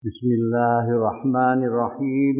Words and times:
بسم 0.00 0.26
الله 0.26 0.84
الرحمن 0.96 1.64
الرحيم. 1.64 2.36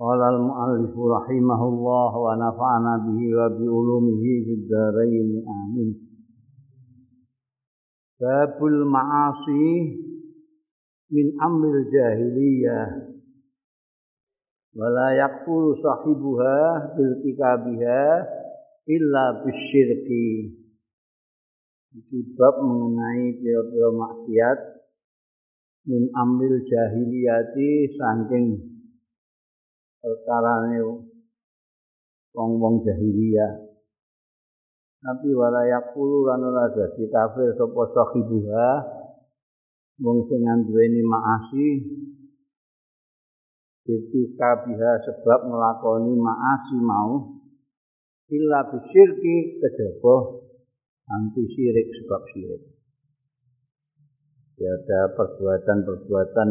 قال 0.00 0.20
المؤلف 0.20 0.92
رحمه 0.92 1.60
الله 1.68 2.12
ونفعنا 2.16 2.92
به 3.06 3.20
وبعلومه 3.38 4.22
في 4.44 4.52
الدارين. 4.52 5.44
آمين. 5.48 5.90
باب 8.20 8.64
المعاصي 8.64 9.72
من 11.10 11.26
أمر 11.42 11.68
الجاهلية. 11.68 12.80
ولا 14.76 15.08
يكفر 15.24 15.74
صاحبها 15.82 16.58
بارتكابها 16.96 18.28
إلا 18.90 19.44
بالشرك. 19.44 20.08
Bab 22.36 22.56
mengenai 22.60 23.40
pira-pira 23.40 23.88
maksiat. 23.96 24.79
Min 25.88 26.02
amril 26.12 26.60
jahiliyati 26.66 27.96
saking 27.96 28.46
perkarane 30.00 30.80
wong-wong 32.36 32.84
jahiliyah. 32.84 33.68
Tapi 35.00 35.32
wala 35.32 35.64
yakulu 35.64 36.28
lan 36.28 36.44
ora 36.44 36.68
dadi 36.76 37.08
kafir 37.08 37.56
sapa 37.56 37.82
sahibuha 37.88 38.68
wong 40.04 40.28
sing 40.28 40.44
nduweni 40.44 41.00
maasi 41.04 41.68
ketika 43.84 44.68
biha 44.68 44.92
sebab 45.08 45.48
ngelakoni 45.48 46.14
maasi 46.20 46.76
mau 46.84 47.40
illa 48.28 48.60
bisyirki 48.70 49.56
kejaba 49.58 50.44
anti 51.10 51.42
syirik 51.48 51.88
sebab 51.96 52.22
syirik. 52.30 52.69
Ya 54.60 54.68
ada 54.76 55.16
perbuatan-perbuatan 55.16 56.48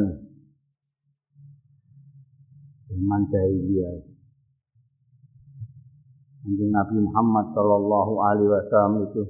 zaman 2.90 3.22
jahiliyah. 3.30 4.02
Anjing 6.50 6.74
Nabi 6.74 7.06
Muhammad 7.06 7.54
Shallallahu 7.54 8.14
Alaihi 8.26 8.50
Wasallam 8.50 8.96
itu 9.14 9.24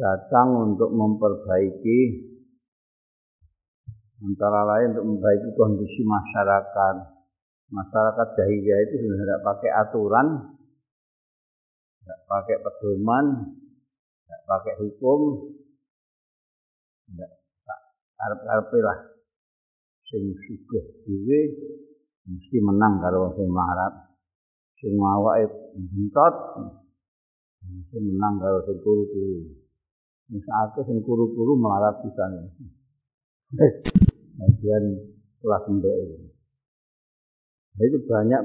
datang 0.00 0.72
untuk 0.72 0.88
memperbaiki 0.88 2.00
antara 4.24 4.64
lain 4.72 4.96
untuk 4.96 5.04
memperbaiki 5.12 5.50
kondisi 5.60 6.00
masyarakat. 6.00 6.96
Masyarakat 7.76 8.28
jahiliyah 8.40 8.78
itu 8.88 8.94
sudah 9.04 9.18
tidak 9.20 9.40
pakai 9.44 9.70
aturan, 9.84 10.26
tidak 12.00 12.20
pakai 12.24 12.56
pedoman, 12.56 13.26
tidak 14.24 14.40
pakai 14.48 14.74
hukum, 14.80 15.20
tidak 17.12 17.30
arep-arep 18.16 18.70
lah 18.80 18.98
sing 20.06 20.22
sugih 20.46 20.84
dhewe 21.02 21.40
mesti 22.26 22.56
menang 22.62 23.02
karo 23.02 23.34
sing 23.34 23.48
marah. 23.50 23.92
Sing 24.78 24.92
awake 24.98 25.50
bentot 25.74 26.34
mesti 27.64 27.98
menang 27.98 28.38
karo 28.38 28.62
sing 28.66 28.76
kuru-kuru. 28.82 29.50
Sing 30.30 30.38
sakake 30.42 30.80
sing 30.86 30.98
kuru-kuru 31.02 31.58
melarat 31.58 32.02
pisan. 32.02 32.50
Bagian 34.36 34.84
kelas 35.40 35.64
mbek 35.70 35.96
itu 37.76 37.98
banyak 38.08 38.42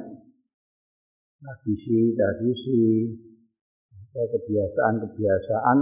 tradisi-tradisi 1.40 2.84
atau 4.12 4.28
kebiasaan-kebiasaan 4.28 5.78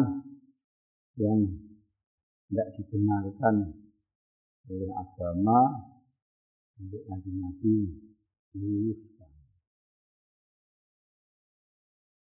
yang 1.17 1.39
tidak 2.49 2.67
dibenarkan 2.81 3.55
oleh 4.73 4.89
agama 4.97 5.59
untuk 6.81 7.05
nabi 7.05 7.29
nabi 7.37 7.73
diluluskan. 8.57 9.29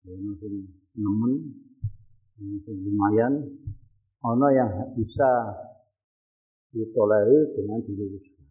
Ono 0.08 0.32
sing 0.42 0.56
nemen, 0.98 1.34
sing 2.34 2.78
lumayan, 2.82 3.46
ono 4.26 4.48
yang 4.50 4.72
bisa 4.98 5.30
ditolerir 6.74 7.54
dengan 7.54 7.86
diluluskan. 7.86 8.48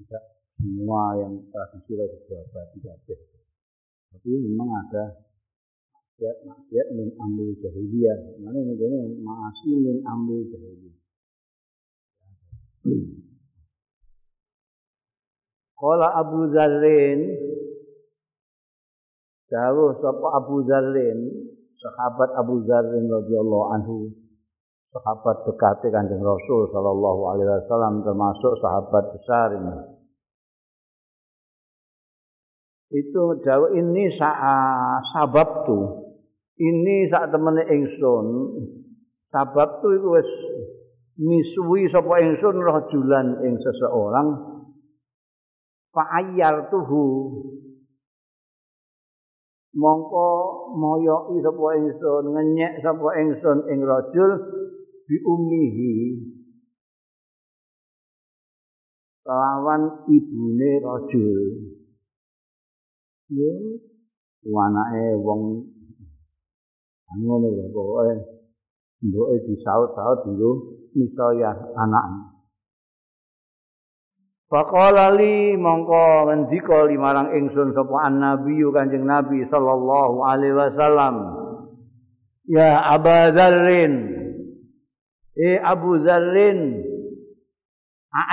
Tidak 0.00 0.24
semua 0.56 1.02
yang 1.20 1.44
tradisi 1.52 1.92
tidak 1.92 3.20
Tapi 4.16 4.30
memang 4.32 4.70
ada 4.88 5.26
maksiat 6.16 6.48
maksiat 6.48 6.88
min 6.96 7.12
ambil 7.20 7.52
jahiliyah. 7.60 8.40
Mana 8.40 8.56
ini 8.56 8.72
gini 8.80 9.20
maasi 9.20 9.70
min 9.76 10.00
ambil 10.00 10.40
jahiliyah. 10.48 10.96
Kala 15.76 16.08
Abu 16.16 16.48
Dzarrin 16.48 17.20
Jauh 19.46 19.94
sapa 20.02 20.42
Abu 20.42 20.66
Dzarrin, 20.66 21.20
sahabat 21.78 22.34
Abu 22.34 22.66
Dzarrin 22.66 23.06
radhiyallahu 23.06 23.66
anhu, 23.78 24.10
sahabat 24.90 25.46
dekat 25.46 25.86
Kanjeng 25.86 26.18
Rasul 26.18 26.66
sallallahu 26.74 27.30
alaihi 27.30 27.46
wasallam 27.62 28.02
termasuk 28.02 28.58
sahabat 28.58 29.04
besar 29.14 29.54
ini. 29.54 29.76
Itu 32.90 33.38
jauh 33.46 33.70
ini 33.70 34.10
sa 34.10 34.34
sabab 35.14 35.62
tuh 35.62 36.05
ini 36.56 37.08
sak 37.12 37.28
temene 37.32 37.62
ingsun. 37.68 38.26
Sabab 39.28 39.84
tu 39.84 39.92
iku 39.92 40.08
wis 40.16 40.30
misuwi 41.20 41.88
sapa 41.92 42.24
ingsun 42.24 42.56
rajulan 42.56 43.44
ing 43.44 43.60
seseorang. 43.60 44.28
Fa'ayyar 45.92 46.68
tuhu 46.72 47.04
mongko 49.76 50.28
moyoki 50.76 51.40
sapa 51.44 51.66
ingsun 51.80 52.24
ngenyek 52.32 52.80
sapa 52.80 53.08
ingsun 53.20 53.58
ing 53.68 53.80
rajul 53.84 54.30
bi 55.04 55.16
ummihi. 55.20 55.94
Lawan 59.26 60.06
ibune 60.08 60.72
rajul. 60.80 61.40
Yo 63.26 63.52
anake 64.46 65.18
wong 65.18 65.75
ngono 67.14 67.46
lho 67.54 67.64
pokoke 67.70 68.14
mboke 69.02 69.36
disaut-saut 69.46 70.26
dulu 70.26 70.50
misaya 70.96 71.54
anak. 71.78 72.06
Faqala 74.46 75.14
li 75.14 75.58
mongko 75.58 76.30
ngendika 76.30 76.86
limarang 76.86 77.34
ingsun 77.34 77.74
sapa 77.74 78.06
annabi 78.06 78.62
Kanjeng 78.70 79.06
Nabi 79.06 79.42
sallallahu 79.50 80.22
alaihi 80.22 80.54
wasallam. 80.54 81.14
Ya 82.46 82.78
Abu 82.78 83.34
Dzarrin. 83.34 83.94
Eh 85.34 85.58
Abu 85.58 85.98
Dzarrin. 85.98 86.78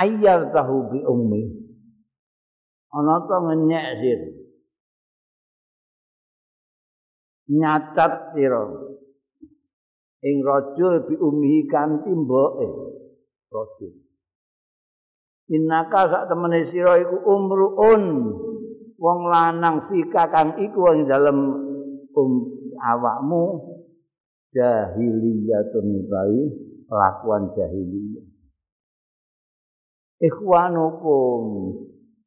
Ayyar 0.00 0.54
tahu 0.54 0.94
bi 0.94 1.02
ummi. 1.02 1.42
Ana 2.94 3.26
to 3.26 3.36
ngenyek 3.42 3.86
sir 3.98 4.43
nyacat 7.48 8.32
sira. 8.32 8.64
Ing 10.24 10.36
rajul 10.40 11.04
bi 11.04 11.14
ummihi 11.20 11.68
kanthi 11.68 12.12
mboke 12.12 12.68
rajul 13.52 14.04
innaka 15.52 16.08
sak 16.08 16.24
temene 16.32 16.64
sira 16.72 16.96
iku 16.96 17.16
umruun 17.28 18.04
wong 18.96 19.20
lanang 19.28 19.84
fika 19.92 20.32
kang 20.32 20.56
iku 20.56 20.96
ing 20.96 21.04
dalem 21.04 21.38
um 22.16 22.30
awakmu 22.80 23.60
jahiliyatun 24.56 26.08
bayi 26.08 26.42
kelakuan 26.88 27.52
jahiliyah. 27.52 28.26
Ikhwanukum 30.24 31.42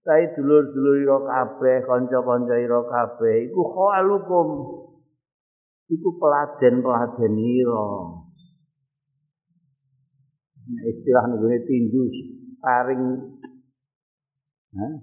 Saya 0.08 0.32
dulur-dulur 0.40 1.04
ira 1.04 1.20
kabeh, 1.20 1.84
kanca-kanca 1.84 2.56
ira 2.56 2.80
kabeh 2.80 3.52
iku 3.52 3.60
khalukum 3.76 4.48
iku 5.88 6.10
peladen-peladen 6.20 7.34
ira. 7.40 7.88
Nah, 10.68 10.84
istilah 10.84 11.24
negeri 11.32 11.64
tinju 11.64 12.02
paring 12.60 13.04
nah, 14.76 14.96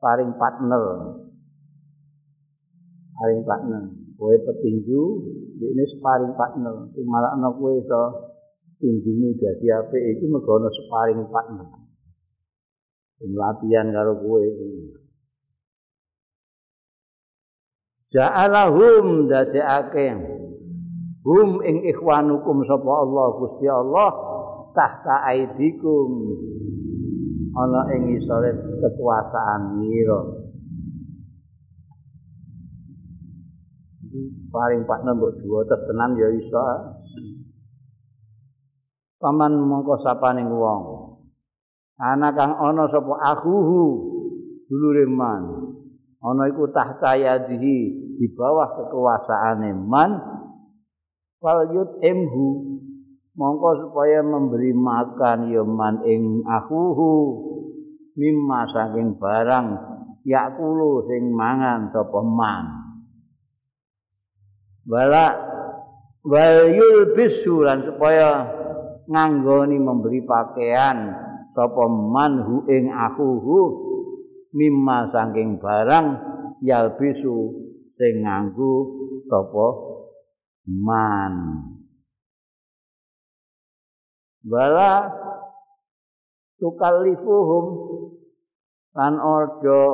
paring 0.00 0.32
partner. 0.40 0.82
Paring 3.16 3.40
partner. 3.44 3.82
Kowe 4.16 4.32
petinju 4.32 5.00
ini 5.60 5.84
sparring 5.96 6.32
partner. 6.32 6.88
Sing 6.96 7.04
ana 7.04 7.48
kowe 7.52 7.76
iso 7.76 8.02
tinjumu 8.80 9.36
dadi 9.36 9.68
apik 9.68 10.02
iki 10.16 10.24
mergo 10.32 10.56
ana 10.56 10.72
sparring 10.72 11.28
partner. 11.28 11.68
Sing 13.20 13.36
latihan 13.36 13.92
karo 13.92 14.16
kowe 14.16 14.40
Ja'alahum 18.16 19.28
dadekake. 19.28 20.16
Hum 21.26 21.60
ing 21.60 21.84
ikhwanukum 21.84 22.64
sapa 22.64 22.90
Allah 23.04 23.26
Gusti 23.36 23.68
Allah 23.68 24.10
tahta 24.72 25.28
aidikum. 25.28 26.08
Ana 27.56 27.92
ing 27.92 28.16
isore 28.16 28.56
kekuasaan 28.80 29.84
ira 29.84 30.20
paling 34.48 34.88
pak 34.88 35.04
nembok 35.04 35.36
dua 35.44 35.68
tenan 35.68 36.16
ya 36.16 36.28
iso. 36.32 36.60
Paman 39.20 39.60
mongko 39.60 40.00
sapaning 40.00 40.48
wong. 40.48 40.84
Ana 42.00 42.32
kang 42.32 42.56
ana 42.56 42.88
sapa 42.88 43.12
akuhu 43.36 43.84
dulure 44.68 45.04
man. 45.08 45.42
Ana 46.24 46.48
iku 46.48 46.68
tahta 46.72 47.16
yadihi 47.16 48.05
di 48.16 48.26
bawah 48.32 48.80
kekuasaane 48.80 49.76
man 49.76 50.10
fal 51.38 51.68
emhu 52.00 52.46
mongko 53.36 53.70
supaya 53.86 54.24
memberi 54.24 54.72
makan 54.72 55.52
ya 55.52 55.62
man 55.62 56.00
ing 56.08 56.40
akuhu 56.48 57.12
mimma 58.16 58.72
saking 58.72 59.20
barang 59.20 59.66
yakulu 60.24 61.04
sing 61.06 61.30
mangan 61.30 61.92
sapa 61.92 62.20
man. 62.24 62.64
Wala 64.88 65.26
wal 66.24 66.72
yulbisu 66.72 67.62
lan 67.62 67.84
supaya 67.84 68.48
nganggoni 69.06 69.76
memberi 69.78 70.24
pakaian 70.24 71.12
sapa 71.52 71.84
man 71.86 72.42
hu 72.42 72.64
ing 72.72 72.88
akuhu 72.88 73.84
mimma 74.56 75.12
saking 75.12 75.60
barang 75.60 76.06
yalbisu 76.64 77.65
sing 77.96 78.14
nganggo 78.24 78.72
sapa? 79.28 79.68
Man. 80.66 81.34
Bala 84.46 85.10
tukallifuhum 86.62 87.66
lan 88.94 89.14
ordo 89.18 89.84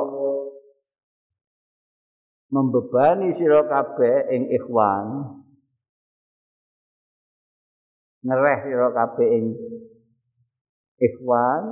membebani 2.53 3.33
sira 3.33 3.65
kabeh 3.65 4.29
ing 4.29 4.43
ikhwan. 4.53 5.05
Ngereh 8.23 8.57
sira 8.69 8.87
kabeh 8.93 9.27
ing 9.29 9.45
ikhwan 11.01 11.63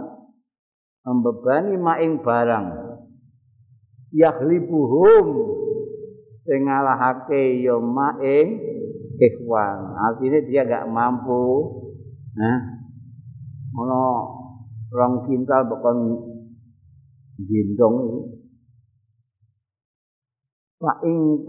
membebani 1.05 1.77
maing 1.77 2.13
barang. 2.25 2.67
Yakhlibuhum 4.11 5.25
sing 6.45 6.61
ngalahake 6.65 7.61
ya 7.61 7.77
maing 7.77 8.47
ikhwan. 9.21 9.77
Artinya 9.97 10.39
dia 10.45 10.61
gak 10.65 10.89
mampu. 10.89 11.43
Nah, 12.37 12.59
ono 13.77 14.03
rong 14.91 15.15
kintal 15.29 15.67
bukan 15.69 15.97
gendong 17.41 17.95
itu. 18.07 18.21
Fa 20.81 20.97
ing 21.05 21.45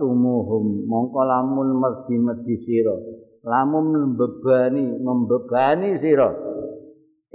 tumuhum 0.00 0.88
mongko 0.88 1.20
lamun 1.28 1.76
merdi-merdi 1.76 2.56
sira 2.64 2.96
lamun 3.44 3.92
membebani 3.92 4.96
membebani 4.96 6.00
sira 6.00 6.32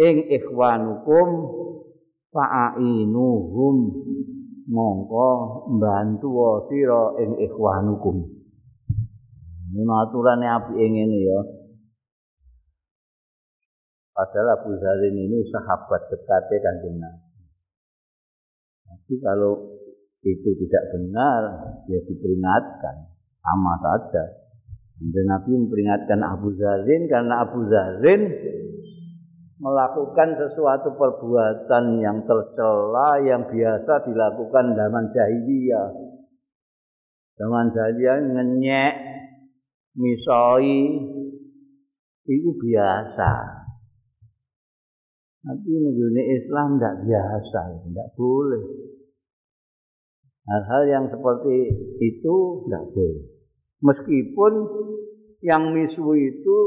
ing 0.01 0.25
ikhwanukum 0.33 1.27
fa'ainuhum 2.33 3.75
mongko 4.67 5.27
mbantu 5.79 6.27
sira 6.67 7.15
ing 7.23 7.39
ikhwanukum 7.39 8.17
Ini 9.67 9.83
aturane 9.83 10.47
api 10.47 10.79
ngene 10.79 11.17
ya. 11.27 11.39
Padahal 14.15 14.47
Abu 14.57 14.73
Zarin 14.79 15.13
ini 15.13 15.45
sahabat 15.51 16.09
dekatnya 16.09 16.57
kanjeng 16.63 16.97
Nabi. 16.97 17.43
Tapi 18.87 19.13
kalau 19.21 19.77
itu 20.25 20.49
tidak 20.57 20.83
benar, 20.95 21.41
ya 21.85 21.99
diperingatkan. 22.01 22.95
Sama 23.43 23.73
saja. 23.77 24.23
Dan 24.97 25.25
Nabi 25.29 25.53
memperingatkan 25.53 26.19
Abu 26.25 26.57
Zarin 26.57 27.05
karena 27.05 27.45
Abu 27.45 27.69
Zarin 27.69 28.21
melakukan 29.57 30.37
sesuatu 30.37 30.93
perbuatan 30.93 31.97
yang 31.97 32.21
tercela 32.29 33.17
yang 33.25 33.49
biasa 33.49 34.05
dilakukan 34.05 34.77
zaman 34.77 35.05
jahiliyah. 35.09 35.89
Zaman 37.37 37.65
jahiliyah 37.73 38.17
ngenyek 38.37 38.95
misoi 39.97 40.77
itu 42.27 42.49
biasa. 42.53 43.33
Tapi 45.47 45.69
ini 45.69 46.21
Islam 46.43 46.77
tidak 46.77 46.95
biasa, 47.07 47.61
tidak 47.87 48.07
boleh. 48.19 48.65
Hal-hal 50.47 50.83
yang 50.87 51.05
seperti 51.07 51.55
itu 52.03 52.35
tidak 52.67 52.83
boleh. 52.91 53.25
Meskipun 53.77 54.53
yang 55.45 55.71
misu 55.71 56.17
itu 56.17 56.57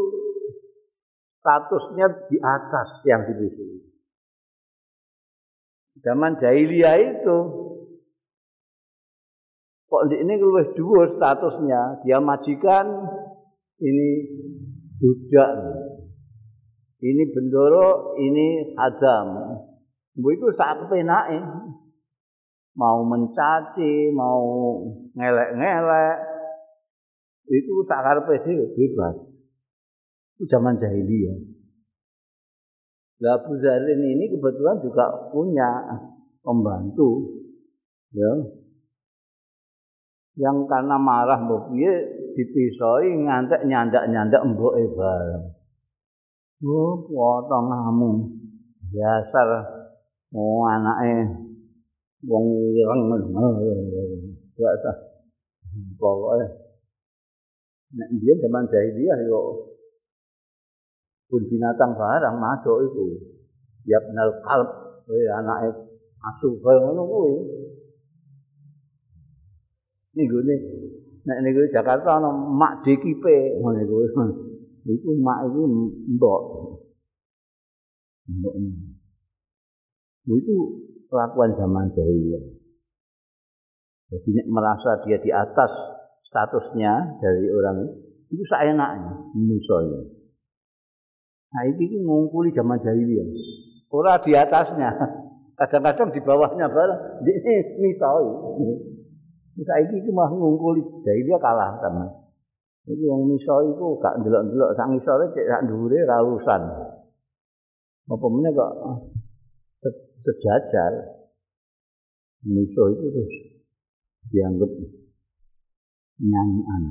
statusnya 1.41 2.07
di 2.29 2.37
atas 2.37 2.89
yang 3.09 3.25
dimisui. 3.25 3.81
Zaman 6.01 6.41
jahiliyah 6.41 6.97
itu 7.01 7.39
kok 9.91 10.03
ini 10.09 10.35
lebih 10.39 10.77
dua 10.77 11.03
statusnya? 11.17 12.05
Dia 12.05 12.21
majikan 12.23 12.87
ini 13.81 14.09
budak. 15.01 15.53
Ini 17.01 17.23
bendoro 17.33 18.17
ini 18.21 18.77
adam. 18.77 19.29
Itu 20.21 20.53
saat 20.53 20.85
penai 20.93 21.41
mau 22.77 23.01
mencaci 23.09 24.13
mau 24.13 24.45
ngelek-ngelek. 25.17 26.17
Itu 27.51 27.83
sakar 27.89 28.29
pesi 28.29 28.53
bebas 28.77 29.31
itu 30.41 30.49
zaman 30.49 30.81
jahiliyah 30.81 31.37
Lah 33.21 33.37
Abu 33.37 33.61
Zarin 33.61 34.01
ini 34.01 34.33
kebetulan 34.33 34.81
juga 34.81 35.29
punya 35.29 35.69
pembantu 36.41 37.37
ya 38.17 38.33
yang 40.41 40.65
karena 40.65 40.97
marah 40.97 41.37
mbok 41.37 41.69
piye 41.69 41.93
dipisoi 42.33 43.13
ngantek 43.29 43.69
nyandak-nyandak 43.69 44.41
mboke 44.49 44.81
bareng. 44.97 45.53
Oh, 46.65 47.05
potong 47.05 47.69
ngamu. 47.69 48.11
Biasa 48.89 49.41
oh 50.32 50.65
anake 50.65 51.29
wong 52.25 52.73
ireng 52.73 53.03
biasa. 54.56 54.91
Pokoke 56.01 56.70
nek 57.91 58.09
dia 58.23 58.35
zaman 58.39 58.70
jahiliyah 58.70 59.19
yo 59.27 59.67
pun 61.31 61.43
binatang 61.46 61.94
barang 61.94 62.37
masuk 62.43 62.91
itu. 62.91 63.06
Ya 63.87 64.03
benar 64.03 64.29
kalb, 64.43 64.69
anake 65.08 65.70
asu 66.20 66.58
ngono 66.58 67.03
kuwi. 67.06 67.34
niku 70.10 70.43
ne 70.43 70.55
nek 71.22 71.39
niku 71.46 71.70
Jakarta 71.70 72.19
ana 72.19 72.34
mak 72.34 72.82
dekipe 72.82 73.56
ngono 73.63 73.79
niku 73.79 73.94
iku 74.91 75.10
mak 75.22 75.46
iku 75.46 75.63
mbok. 76.19 76.43
Mbok. 78.27 78.55
Itu 80.31 80.56
kelakuan 81.08 81.55
zaman 81.56 81.94
jahiliyah 81.94 82.60
jadi 84.10 84.29
nek 84.43 84.46
merasa 84.51 84.91
dia 85.06 85.22
di 85.22 85.31
atas 85.31 85.70
statusnya 86.27 87.22
dari 87.22 87.46
orang 87.46 87.79
itu 88.31 88.43
seenaknya 88.43 89.15
misalnya 89.39 90.03
nah 91.51 91.63
ini 91.67 91.99
ngungkuli 91.99 92.55
zaman 92.55 92.79
jahiliyah 92.79 93.27
orang 93.91 94.23
di 94.23 94.33
atasnya 94.39 94.91
kadang-kadang 95.59 96.09
di 96.15 96.21
bawahnya 96.23 96.67
barang 96.71 97.27
ini 97.27 97.53
misalnya 97.85 98.33
saiki 99.61 99.97
iki 100.01 100.11
mah 100.13 100.31
ngungkuli 100.33 100.81
dia 101.05 101.37
kalah 101.37 101.77
tenan. 101.85 102.09
Iki 102.89 103.05
wong 103.07 103.29
miso 103.29 103.61
iku 103.71 104.01
gak 104.01 104.25
ndelok-ndelok 104.25 104.73
sak 104.75 104.89
misore 104.89 105.25
cek 105.37 105.47
sak 105.47 105.63
dhuwure 105.69 105.99
ra 106.09 106.25
urusan. 106.25 106.63
Apa 108.09 108.27
meneh 108.27 108.53
kok 108.57 108.73
sejajar. 110.25 110.93
Miso 112.41 112.83
itu 112.89 113.05
terus 113.13 113.33
dianggap 114.33 114.71
nyanyian. 116.25 116.85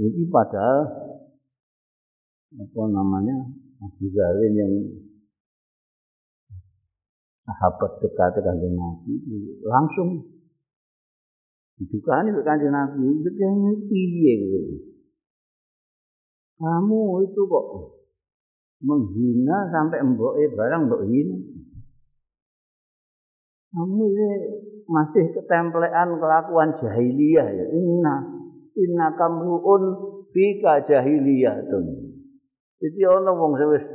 Ini 0.00 0.24
padahal 0.32 0.80
apa 2.48 2.80
namanya 2.88 3.36
Abu 3.84 4.08
Zarin 4.08 4.54
yang 4.56 4.74
sahabat 7.44 7.92
dekat 8.00 8.40
dengan 8.40 8.56
Nabi 8.76 9.14
langsung 9.64 10.08
didukani 11.76 12.32
kok 12.32 12.46
kanjeng 12.48 12.72
Nabi 12.72 13.04
iki 13.20 13.30
piye 13.88 14.32
kuwi 14.40 14.88
kamu 16.58 17.22
itu 17.22 17.42
kok 17.46 17.66
menghina 18.82 19.70
sampai 19.70 20.02
mbok 20.02 20.34
barang 20.54 20.82
mbok 20.90 21.02
hina. 21.06 21.38
Kamu 23.68 24.02
ini 24.10 24.28
masih 24.88 25.24
ketemplean 25.38 26.18
kelakuan 26.18 26.74
jahiliyah 26.82 27.46
ya. 27.46 27.66
Inna 27.78 28.14
inna 28.74 29.06
kamruun 29.14 29.82
jahiliyah 30.88 31.68
tuh. 31.68 32.07
Jadi 32.78 33.00
orang 33.10 33.34
wong 33.34 33.52
wis 33.58 33.86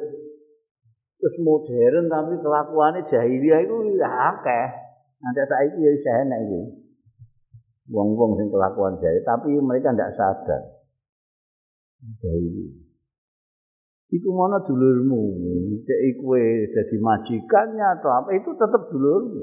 wis 1.24 1.36
modern 1.40 2.12
tapi 2.12 2.36
kelakuannya 2.44 3.08
jahiliyah 3.08 3.64
ya 3.96 4.10
akeh. 4.36 4.68
Nanti 5.24 5.44
saiki 5.48 5.80
ya 5.80 5.92
wis 5.96 6.08
enak 6.08 6.40
iki. 6.44 6.62
Wong-wong 7.92 8.36
sing 8.36 8.52
kelakuan 8.52 9.00
jahiliyah 9.00 9.24
tapi 9.24 9.56
mereka 9.64 9.96
tidak 9.96 10.14
sadar. 10.20 10.62
Jahiliyah. 12.20 12.84
Iku 14.14 14.30
mana 14.30 14.62
dulurmu, 14.62 15.34
cek 15.90 16.00
iku 16.14 16.38
dadi 16.70 16.98
majikannya 17.02 17.98
atau 17.98 18.14
apa 18.14 18.30
itu 18.38 18.54
tetap 18.54 18.94
dulurmu. 18.94 19.42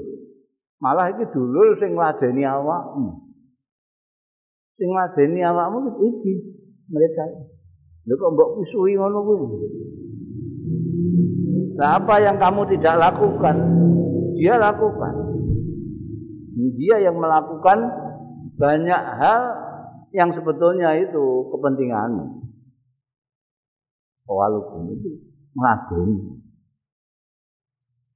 Malah 0.79 1.11
iki 1.11 1.27
dulur 1.27 1.75
sing 1.75 1.99
ngladeni 1.99 2.47
awakmu. 2.47 3.19
Sing 4.79 4.87
ngladeni 4.95 5.43
awakmu 5.43 5.91
iki 5.99 6.55
mereka. 6.87 7.51
Lha 8.01 8.13
kok 8.17 8.31
mbok 8.33 8.49
pisuhi 8.57 8.97
ngono 8.97 9.19
kuwi? 9.21 9.47
Nah, 11.77 11.97
apa 11.97 12.15
yang 12.21 12.37
kamu 12.37 12.61
tidak 12.77 12.95
lakukan, 12.97 13.57
dia 14.37 14.57
lakukan. 14.57 15.13
Dia 16.77 16.97
yang 17.09 17.17
melakukan 17.17 17.77
banyak 18.57 19.01
hal 19.17 19.41
yang 20.13 20.29
sebetulnya 20.33 20.93
itu 20.97 21.49
kepentinganmu. 21.49 22.25
Walaupun 24.29 24.93
itu 24.93 25.09
ngadeni. 25.57 26.41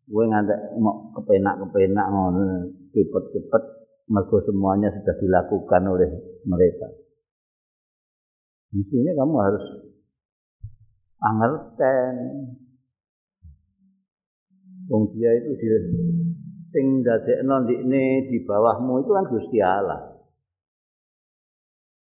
Gue 0.06 0.24
ngantek 0.30 0.77
mau 0.77 1.10
kepenak-kepenak 1.18 2.08
ngono, 2.13 2.70
cepet-cepet 2.94 3.63
mergo 4.06 4.38
semuanya 4.46 4.94
sudah 4.94 5.15
dilakukan 5.18 5.82
oleh 5.89 6.10
mereka. 6.46 7.05
Mestinya 8.75 9.12
kamu 9.15 9.36
harus 9.39 9.65
angerten. 11.24 12.15
Wong 14.91 15.15
dia 15.15 15.32
itu 15.39 15.51
di 15.55 15.67
sing 16.75 17.01
dadekno 17.01 17.63
ndikne 17.63 18.27
di 18.27 18.44
bawahmu 18.44 19.01
itu 19.01 19.12
kan 19.15 19.25
Gusti 19.32 19.58
Allah. 19.63 20.20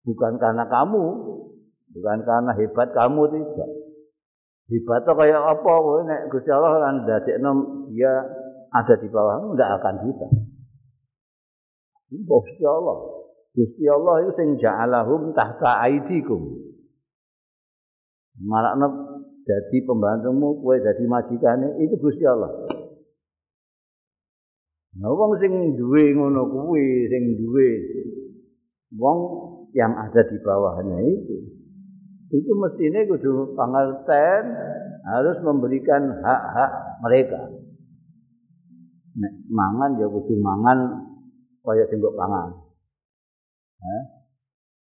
Bukan 0.06 0.38
karena 0.38 0.64
kamu, 0.70 1.04
bukan 1.98 2.18
karena 2.22 2.54
hebat 2.54 2.88
kamu 2.94 3.22
tidak. 3.34 3.70
Hebat 4.70 5.04
kaya 5.04 5.36
apa 5.42 5.72
kowe 5.82 6.00
nek 6.06 6.30
Gusti 6.30 6.48
Allah 6.54 6.78
lan 6.78 7.04
dadekno 7.04 7.50
dia 7.90 8.22
ada 8.70 8.94
di 8.96 9.10
bawahmu 9.10 9.58
ndak 9.58 9.82
akan 9.82 9.94
bisa. 10.06 10.26
Gusti 12.22 12.62
Allah. 12.62 13.21
Gusti 13.52 13.84
Allah 13.84 14.24
itu 14.24 14.32
sing 14.40 14.48
ja'alahum 14.56 15.36
tahta 15.36 15.84
aidikum. 15.84 16.40
Marakno 18.40 18.88
jadi 19.44 19.78
pembantumu, 19.84 20.56
kowe 20.64 20.76
jadi 20.80 21.04
majikane 21.04 21.84
itu 21.84 21.94
Gusti 22.00 22.24
Allah. 22.24 22.48
Nah, 24.92 25.08
wong 25.08 25.36
sing 25.40 25.52
duwe 25.76 26.16
ngono 26.16 26.48
kuwi, 26.48 27.08
sing 27.12 27.36
duwe 27.40 27.68
wong 28.96 29.18
yang 29.72 29.92
ada 29.96 30.20
di 30.28 30.36
bawahnya 30.40 31.00
itu. 31.00 31.36
Itu 32.32 32.52
mestinya 32.56 33.04
kudu 33.08 33.52
pangerten 33.52 34.44
harus 35.04 35.36
memberikan 35.44 36.08
hak-hak 36.24 36.72
mereka. 37.04 37.40
Nek 39.12 39.32
mangan 39.52 40.00
ya 40.00 40.08
kudu 40.08 40.40
mangan 40.40 41.08
kaya 41.60 41.84
sing 41.92 42.00
pangan. 42.00 42.71
Eh? 43.82 44.02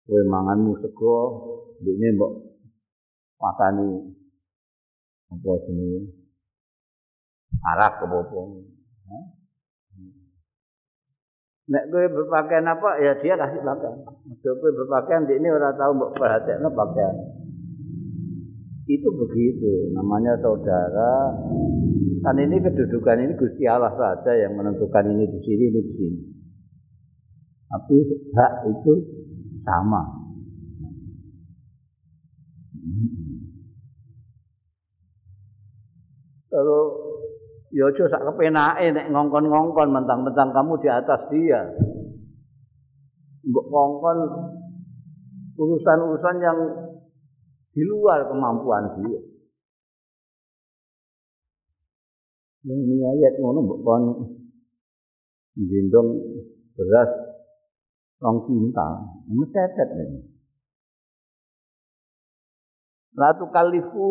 Kowe 0.05 0.23
manganmu 0.29 0.76
sego, 0.85 1.17
dene 1.81 2.09
mbok 2.12 2.33
makani 3.41 3.88
apa 5.33 5.50
jenenge? 5.64 6.00
Arak 7.64 8.05
apa. 8.05 8.19
Eh? 9.09 9.25
Nek 11.64 11.85
kowe 11.88 12.05
berpakaian 12.12 12.69
apa 12.69 13.00
ya 13.00 13.17
dia 13.25 13.41
kasih 13.41 13.64
pakaian. 13.64 14.05
Nek 14.05 14.37
kowe 14.45 14.71
berpakaian 14.76 15.25
di 15.25 15.41
ini 15.41 15.49
ora 15.49 15.73
tahu 15.73 15.97
mbok 15.97 16.12
perhatekno 16.21 16.69
pakaian. 16.69 17.17
Itu 18.85 19.09
begitu, 19.17 19.97
namanya 19.97 20.37
saudara. 20.45 21.33
Kan 22.21 22.37
ini 22.37 22.61
kedudukan 22.61 23.17
ini 23.17 23.33
Gusti 23.33 23.64
Allah 23.64 23.97
saja 23.97 24.37
yang 24.37 24.61
menentukan 24.61 25.09
ini 25.09 25.25
di 25.25 25.41
sini, 25.41 25.64
ini 25.73 25.81
di 25.81 25.93
sini. 25.97 26.34
Tapi 27.75 27.97
hak 28.38 28.52
itu 28.71 28.93
sama. 29.66 30.02
Kalau 36.54 36.83
ya 37.75 37.90
aja 37.90 38.04
sak 38.14 38.23
kepenake 38.31 38.95
nek 38.95 39.11
ngongkon-ngongkon 39.11 39.90
mentang-mentang 39.90 40.54
kamu 40.54 40.78
di 40.78 40.87
atas 40.87 41.19
dia. 41.35 41.66
Mbok 43.43 43.66
ngongkon 43.66 44.19
urusan-urusan 45.59 46.37
yang 46.38 46.59
di 47.75 47.83
luar 47.83 48.23
kemampuan 48.31 49.02
dia. 49.02 49.19
Ini 52.71 53.02
ayat 53.02 53.35
ngono 53.43 53.66
mbok 53.66 53.81
kon 53.83 54.04
gendong 55.59 56.23
beras 56.78 57.24
rong 58.25 58.49
kintal, 58.49 58.93
metetet 59.28 59.88
ini. 60.00 60.21
Latu 63.21 63.52
kalifu 63.52 64.09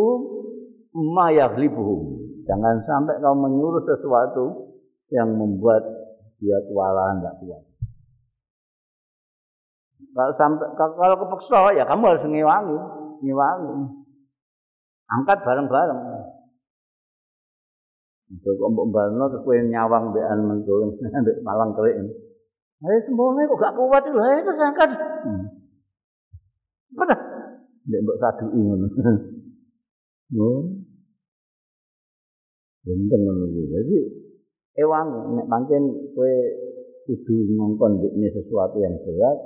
ma 0.94 1.34
yaghlibuhum. 1.34 2.22
Jangan 2.46 2.86
sampai 2.86 3.18
kau 3.20 3.34
menyuruh 3.34 3.82
sesuatu 3.82 4.46
yang 5.10 5.34
membuat 5.34 5.82
dia 6.38 6.60
kewalahan 6.70 7.24
tidak 7.24 7.36
kuat. 7.42 7.64
Kalau 10.14 10.34
sampai 10.38 10.68
kalau 10.78 11.16
kepeksa 11.26 11.74
ya 11.74 11.84
kamu 11.90 12.04
harus 12.06 12.24
ngewangi, 12.30 12.78
ngewangi. 13.26 13.74
Angkat 15.10 15.38
bareng-bareng. 15.42 16.02
Untuk 18.34 18.56
mbok 18.66 18.88
balno 18.94 19.26
kowe 19.42 19.58
nyawang 19.58 20.14
mbekan 20.14 20.40
mentul 20.46 20.96
mbek 21.22 21.38
malang 21.42 21.74
kerik. 21.74 21.98
Ayo 22.84 23.00
semono 23.08 23.40
kok 23.48 23.60
gak 23.64 23.76
kuat 23.80 24.04
lho, 24.12 24.20
ayo 24.20 24.52
angkat. 24.60 24.92
Hmm. 25.24 25.46
Apa 27.00 27.16
Nek 27.84 28.00
mbok 28.04 28.20
saduki 28.20 28.60
ngono. 28.60 28.88
Oh. 30.34 30.66
Benteng 32.82 33.22
ngono 33.22 33.46
kuwi. 33.54 33.70
Dadi 33.70 34.00
ewang 34.82 35.38
nek 35.38 35.46
pancen 35.46 35.84
kowe 36.18 36.34
kudu 37.06 37.54
ngongkon 37.54 38.02
dikne 38.02 38.34
sesuatu 38.34 38.82
yang 38.82 38.98
berat. 39.06 39.38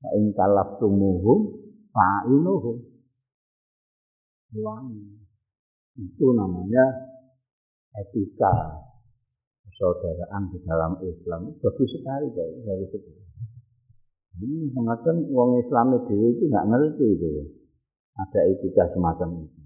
Fa 0.00 0.08
ing 0.16 0.32
kalaf 0.32 0.80
tumuhu 0.80 1.34
fa 1.92 2.24
inuhu. 2.32 2.80
Ewang. 4.56 4.88
Itu 6.00 6.32
namanya 6.32 6.84
etika 7.92 8.88
persaudaraan 9.80 10.52
di 10.52 10.58
dalam 10.68 10.92
Islam. 11.00 11.56
Bagus 11.56 11.88
sekali, 11.88 12.28
bagus 12.36 12.88
sekali. 12.92 13.24
Ini 14.40 14.76
kadang 14.76 15.24
wong 15.32 15.64
Islam 15.64 15.96
itu 15.96 16.44
nggak 16.52 16.68
ngerti 16.68 17.06
itu. 17.16 17.28
Ada 18.20 18.40
etika 18.52 18.84
semacam 18.92 19.48
itu. 19.48 19.60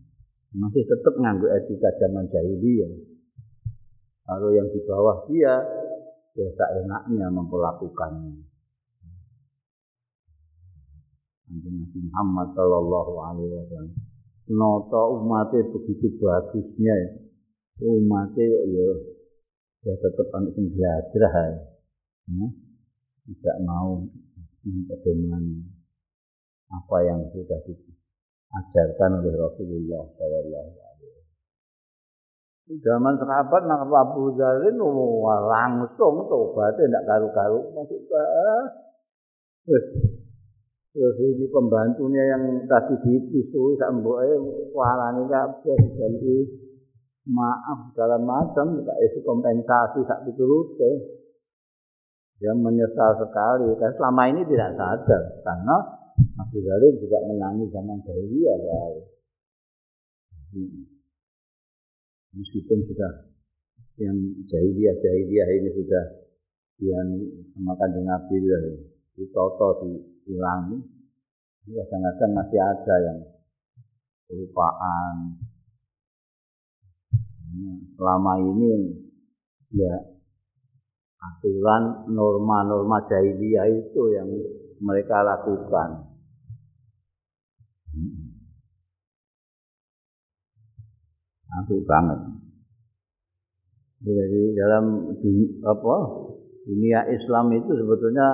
masih 0.55 0.87
tetap 0.87 1.19
nganggo 1.19 1.51
etika 1.51 1.91
zaman 1.99 2.31
jahiliyah. 2.31 2.95
Kalau 4.23 4.55
yang 4.55 4.71
di 4.71 4.79
bawah 4.87 5.27
dia, 5.27 5.59
ya 6.39 6.47
tak 6.55 6.71
enaknya 6.79 7.27
memperlakukannya. 7.35 8.55
Nabi 11.55 11.99
Muhammad 12.09 12.49
Shallallahu 12.55 13.15
Alaihi 13.19 13.51
Wasallam. 13.51 13.95
Noto 14.45 15.03
umatnya 15.19 15.67
begitu 15.73 16.21
bagusnya, 16.21 16.97
umatnya 17.81 18.45
ya, 18.71 18.89
ya 19.85 19.95
tetap 20.01 20.27
anak 20.33 20.53
yang 20.57 20.67
belajar, 20.73 21.23
ya. 22.27 22.47
tidak 23.29 23.57
mau 23.69 24.01
memperdomani 24.65 25.69
apa 26.73 26.97
yang 27.05 27.21
sudah 27.31 27.61
dibuat 27.69 28.05
ajarkan 28.55 29.11
oleh 29.21 29.35
Rasulullah 29.35 30.03
Sallallahu 30.17 30.71
Alaihi. 30.79 31.23
Zaman 32.81 33.15
sahabat 33.21 33.63
nak 33.69 33.85
Abu 33.93 34.33
oh, 34.33 35.41
langsung 35.53 36.15
tobatnya 36.25 36.89
tidak 36.89 37.05
karu-karu 37.05 37.61
masuk 37.77 38.01
ke 38.09 38.25
Terus 40.95 41.17
ini 41.19 41.51
pembantunya 41.51 42.23
yang 42.23 42.65
tadi 42.71 42.95
dipisui 43.03 43.75
sak 43.75 43.91
mboke 43.99 44.31
warani 44.71 45.27
kabeh 45.27 45.75
jadi 45.99 46.37
maaf 47.25 47.93
segala 47.93 48.21
macam 48.21 48.81
tidak 48.81 48.99
isi 49.09 49.21
kompensasi 49.25 50.05
sak 50.05 50.29
pitulute. 50.29 50.93
Dia 52.43 52.53
menyesal 52.53 53.17
sekali 53.17 53.73
karena 53.79 53.95
selama 53.97 54.23
ini 54.35 54.43
tidak 54.51 54.75
sadar 54.77 55.23
karena 55.47 55.77
Abu 56.43 56.59
Dhabi 56.61 56.99
juga 56.99 57.19
menangis 57.31 57.71
zaman 57.71 57.99
jahiliyah 58.05 58.57
ya. 58.59 58.81
Meskipun 62.35 62.79
sudah 62.91 63.13
yang 64.03 64.19
jahiliyah 64.51 64.95
jahiliyah 64.99 65.49
ini 65.63 65.71
sudah 65.79 66.05
yang 66.83 67.09
sama 67.55 67.73
kanjeng 67.79 68.03
Nabi 68.03 68.43
ditoto 69.15 69.87
dihilangi 69.87 70.83
kadang-kadang 71.65 72.31
masih 72.35 72.61
ada 72.61 72.95
yang 72.99 73.19
kelupaan 74.27 75.39
nah, 77.55 77.77
selama 77.95 78.33
ini 78.43 78.73
ya 79.75 79.95
aturan 81.23 82.11
norma-norma 82.11 83.07
jahiliyah 83.07 83.71
itu 83.71 84.03
yang 84.13 84.29
mereka 84.83 85.23
lakukan 85.23 86.15
Apik 91.55 91.87
banget. 91.87 92.19
Jadi 94.03 94.43
dalam 94.59 95.15
dunia, 95.17 95.49
apa 95.71 95.97
dunia 96.67 97.01
Islam 97.15 97.55
itu 97.55 97.71
sebetulnya 97.79 98.29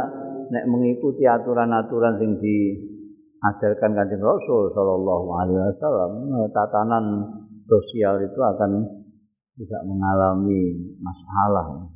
nek 0.50 0.64
mengikuti 0.66 1.28
aturan-aturan 1.28 2.16
yang 2.16 2.32
diajarkan 2.40 3.92
kanjeng 3.92 4.24
Rasul 4.24 4.72
Shallallahu 4.72 5.28
Alaihi 5.36 5.60
Wasallam, 5.60 6.12
tatanan 6.50 7.04
sosial 7.68 8.24
itu 8.24 8.40
akan 8.40 8.99
tidak 9.60 9.82
mengalami 9.84 10.72
masalah. 11.04 11.92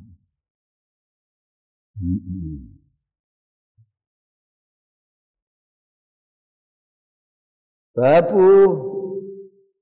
Babu 7.97 8.49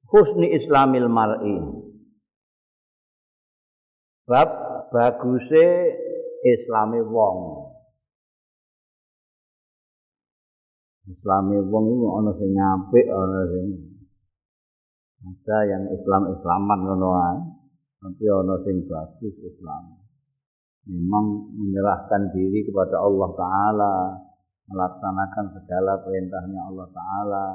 husni 0.08 0.48
islamil 0.56 1.12
mar'i. 1.12 1.60
Bab 4.32 4.48
baguse 4.96 5.68
islame 6.48 7.04
wong. 7.04 7.68
Islame 11.12 11.60
wong 11.68 11.84
iku 11.92 12.08
ana 12.16 12.32
sing 12.40 12.56
apik, 12.56 13.06
ana 13.12 13.42
sing 13.52 13.68
ada 15.24 15.58
yang 15.68 15.84
Islam-islaman 15.92 16.80
ae. 16.88 17.53
Tapi 18.04 18.24
ana 18.28 18.56
sing 18.68 18.84
bagus 18.84 19.36
Islam. 19.40 19.84
Memang 20.92 21.56
menyerahkan 21.56 22.36
diri 22.36 22.68
kepada 22.68 23.00
Allah 23.00 23.32
Ta'ala 23.32 23.94
melaksanakan 24.68 25.46
segala 25.56 26.04
perintahnya 26.04 26.60
Allah 26.68 26.88
Ta'ala 26.92 27.46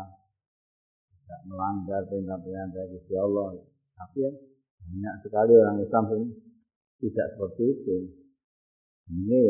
tidak 1.21 1.41
melanggar 1.45 2.01
perintah-perintah 2.09 2.73
dari 2.73 3.17
Allah. 3.21 3.49
Tapi 4.01 4.19
ya 4.25 4.33
banyak 4.89 5.15
sekali 5.21 5.53
orang 5.53 5.79
Islam 5.85 6.05
ini 6.17 6.27
tidak 7.05 7.27
seperti 7.37 7.65
itu. 7.69 7.97
Ini 9.13 9.41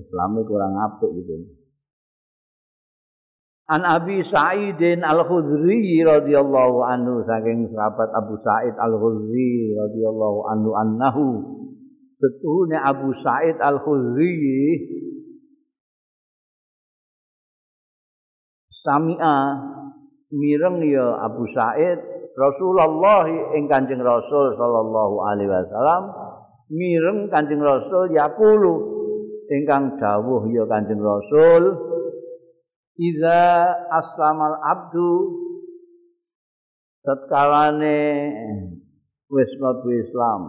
Islamnya 0.00 0.48
kurang 0.48 0.80
apik 0.80 1.12
gitu 1.20 1.65
An 3.66 3.82
Abi 3.82 4.22
Sa'idin 4.22 5.02
Al-Khudri 5.02 6.06
radhiyallahu 6.06 6.86
anhu 6.86 7.26
saking 7.26 7.66
sahabat 7.74 8.14
Abu 8.14 8.38
Sa'id 8.38 8.78
Al-Khudri 8.78 9.74
radhiyallahu 9.74 10.38
anhu 10.54 10.70
annahu 10.78 11.26
setuhune 12.22 12.78
Abu 12.78 13.10
Sa'id 13.26 13.58
Al-Khudri 13.58 14.38
sami'a 18.86 19.36
mireng 20.30 20.86
ya 20.86 21.26
Abu 21.26 21.50
Sa'id 21.50 21.98
Rasulullah 22.38 23.26
ing 23.58 23.66
Kanjeng 23.66 23.98
Rasul 23.98 24.54
sallallahu 24.54 25.26
alaihi 25.26 25.50
wasallam 25.50 26.02
mireng 26.70 27.26
Kanjeng 27.34 27.58
Rasul 27.58 28.14
yaqulu 28.14 28.74
ingkang 29.50 29.98
dawuh 29.98 30.46
ya 30.54 30.62
Kanjeng 30.70 31.02
Rasul 31.02 31.95
Iza 32.96 33.40
aslamal 33.92 34.56
abdu 34.64 35.12
tatkalane 37.04 38.00
wis 39.28 39.52
mlebu 39.60 39.88
Islam. 40.00 40.42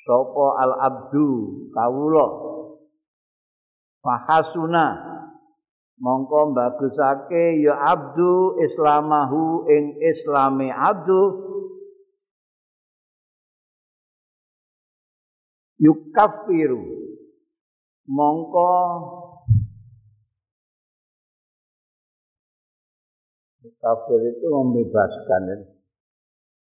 Sapa 0.00 0.46
al 0.64 0.72
abdu? 0.80 1.28
Kawula. 1.76 2.26
Fahasuna 4.00 4.84
mongko 6.00 6.56
bagusake 6.56 7.60
ya 7.60 7.74
abdu 7.84 8.56
islamahu 8.64 9.68
ing 9.68 10.00
islame 10.00 10.72
abdu. 10.72 11.20
Yukafiru 15.76 16.80
mongko 18.08 18.72
kafir 23.80 24.20
itu 24.30 24.46
membebaskan 24.46 25.66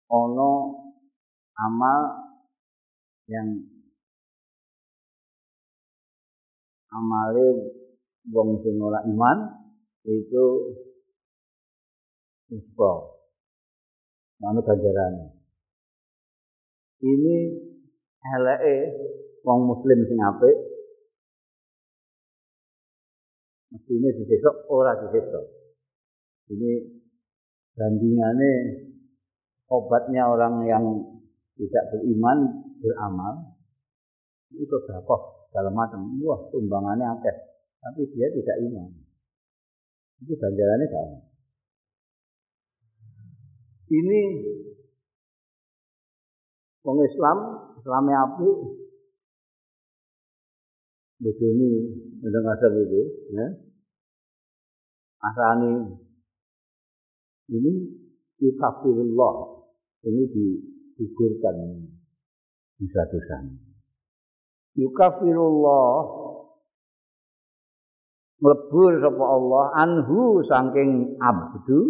ono 0.08 0.52
amal 1.58 2.00
yang 3.28 3.48
amale 6.88 7.48
wong 8.32 8.64
sing 8.64 8.80
ora 8.80 9.04
iman 9.04 9.38
itu 10.08 10.44
uspa 12.48 12.92
manut 14.40 14.64
ganjaran 14.64 15.36
ini 17.04 17.36
eleke 18.24 18.76
wong 19.44 19.68
muslim 19.68 19.98
sing 20.08 20.18
apik 20.24 20.56
mestine 23.68 24.08
disesok 24.16 24.56
ora 24.72 24.96
disesok 25.04 25.57
ini 26.48 26.72
bandingannya 27.76 28.54
obatnya 29.68 30.28
orang 30.28 30.54
yang 30.64 30.84
tidak 31.58 31.84
beriman 31.92 32.38
beramal 32.78 33.34
itu 34.54 34.76
berapa 34.88 35.14
dalam 35.52 35.74
macam 35.74 36.00
wah 36.24 36.40
tumbangannya 36.48 37.06
akeh 37.18 37.36
tapi 37.78 38.00
dia 38.14 38.26
tidak 38.34 38.56
iman. 38.68 38.90
Itu 40.18 40.34
ganjarannya 40.34 40.86
sama. 40.90 41.18
Ini 43.88 44.20
Wong 46.84 46.98
Islam, 47.04 47.38
Islamnya 47.80 48.16
api, 48.28 48.50
bodoni 51.20 51.70
asal 52.24 52.72
itu, 52.80 53.02
ya. 53.32 53.46
Asani 55.18 55.72
ini 57.48 57.72
yukafirullah, 58.44 59.34
ini 60.04 60.22
digugurkan 60.28 61.56
dosa-dosanya. 62.76 63.56
Yukafirullah. 64.76 65.92
Mlebur 68.38 69.02
sapa 69.02 69.24
Allah 69.26 69.64
anhu 69.82 70.46
saking 70.46 71.18
abdu. 71.18 71.80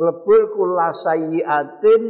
Mlebur 0.00 0.42
kula 0.56 0.96
sayyiatin 1.04 2.02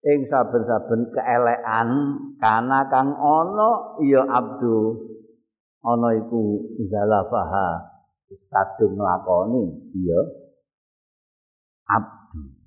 ing 0.00 0.18
saben-saben 0.26 1.14
keelekan 1.14 1.88
kana 2.42 2.90
kang 2.90 3.14
ana 3.14 4.02
ya 4.02 4.26
abdu. 4.26 5.06
Ana 5.86 6.18
iku 6.18 6.66
zalafaha 6.90 7.89
kadung 8.30 8.94
nglakoni 8.94 9.64
ya 10.06 10.20
abdu 11.90 12.60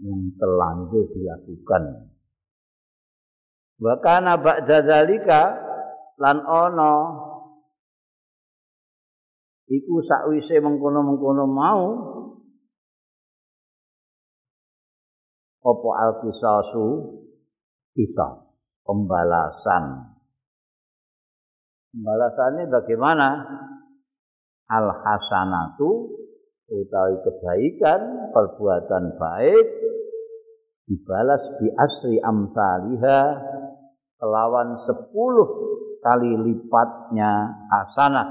yang 0.00 0.32
telanjur 0.40 1.04
dilakukan. 1.12 2.08
Wa 3.80 3.94
kana 4.00 4.40
ba'da 4.40 4.84
zalika 4.84 5.56
lan 6.20 6.40
ana 6.44 6.92
iku 9.68 10.04
sakwise 10.04 10.60
mengkono-mengkono 10.60 11.44
mau 11.48 11.84
apa 15.60 15.88
al 16.00 16.12
kisasu 16.24 16.86
kita 17.96 18.28
pembalasan. 18.84 20.09
Pembalasannya 21.90 22.70
bagaimana? 22.70 23.28
Al 24.70 24.86
hasanatu 25.02 26.14
utawi 26.70 27.18
kebaikan, 27.26 28.30
perbuatan 28.30 29.18
baik 29.18 29.66
dibalas 30.86 31.42
bi 31.58 31.66
asri 31.74 32.22
amsaliha 32.22 33.20
kelawan 34.22 34.86
sepuluh 34.86 35.48
kali 35.98 36.30
lipatnya 36.46 37.50
hasanah. 37.66 38.28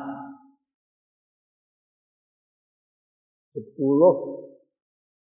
Sepuluh 3.52 4.15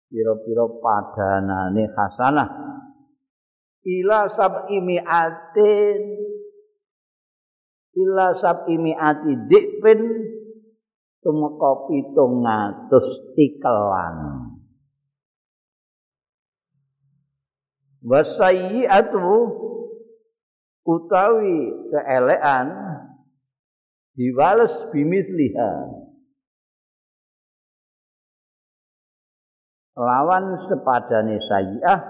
piro-piro 0.08 0.80
padanane 0.80 1.84
hasanah. 1.92 2.48
Ila 3.84 4.32
sab'i 4.32 4.80
mi'atin 4.80 6.00
ila 7.94 8.34
sab'i 8.34 8.74
mi'ati 8.78 9.32
dikfin 9.50 10.00
tumeka 11.22 11.70
pitung 11.88 12.42
ngatus 12.42 13.08
tikelan 13.38 14.50
wasayyi'atu 18.04 19.24
utawi 20.84 21.72
keelean 21.88 22.68
diwales 24.14 24.74
bimisliha. 24.92 25.72
Lawan 29.94 30.58
sepadane 30.66 31.38
sayyi'ah 31.38 32.00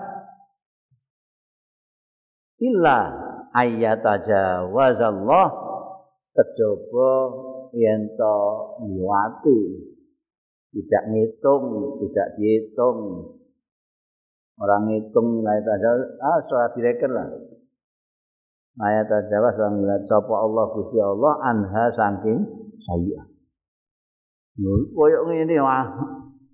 illa 2.65 2.99
ayyataja 3.53 4.73
kejaba 6.35 7.11
yen 7.73 8.11
to 8.19 8.37
liwati 8.83 9.59
tidak 10.75 11.05
ngitung 11.15 11.65
tidak 12.03 12.29
dihitung. 12.35 12.99
Orang 14.55 14.87
ngitung 14.91 15.43
nilai 15.43 15.63
tajawaz 15.63 16.03
ah 16.19 16.39
soal 16.47 16.69
direken 16.75 17.11
lah. 17.15 17.27
Ayat 18.83 19.07
tajawaz 19.07 19.55
orang 19.59 19.83
nilai 19.83 20.03
sapa 20.07 20.35
Allah 20.35 20.65
Gusti 20.75 20.99
Allah 20.99 21.35
anha 21.47 21.85
saking 21.95 22.39
saya 22.83 23.23
koyok 24.95 25.23
ngene 25.27 25.59
wah 25.59 25.87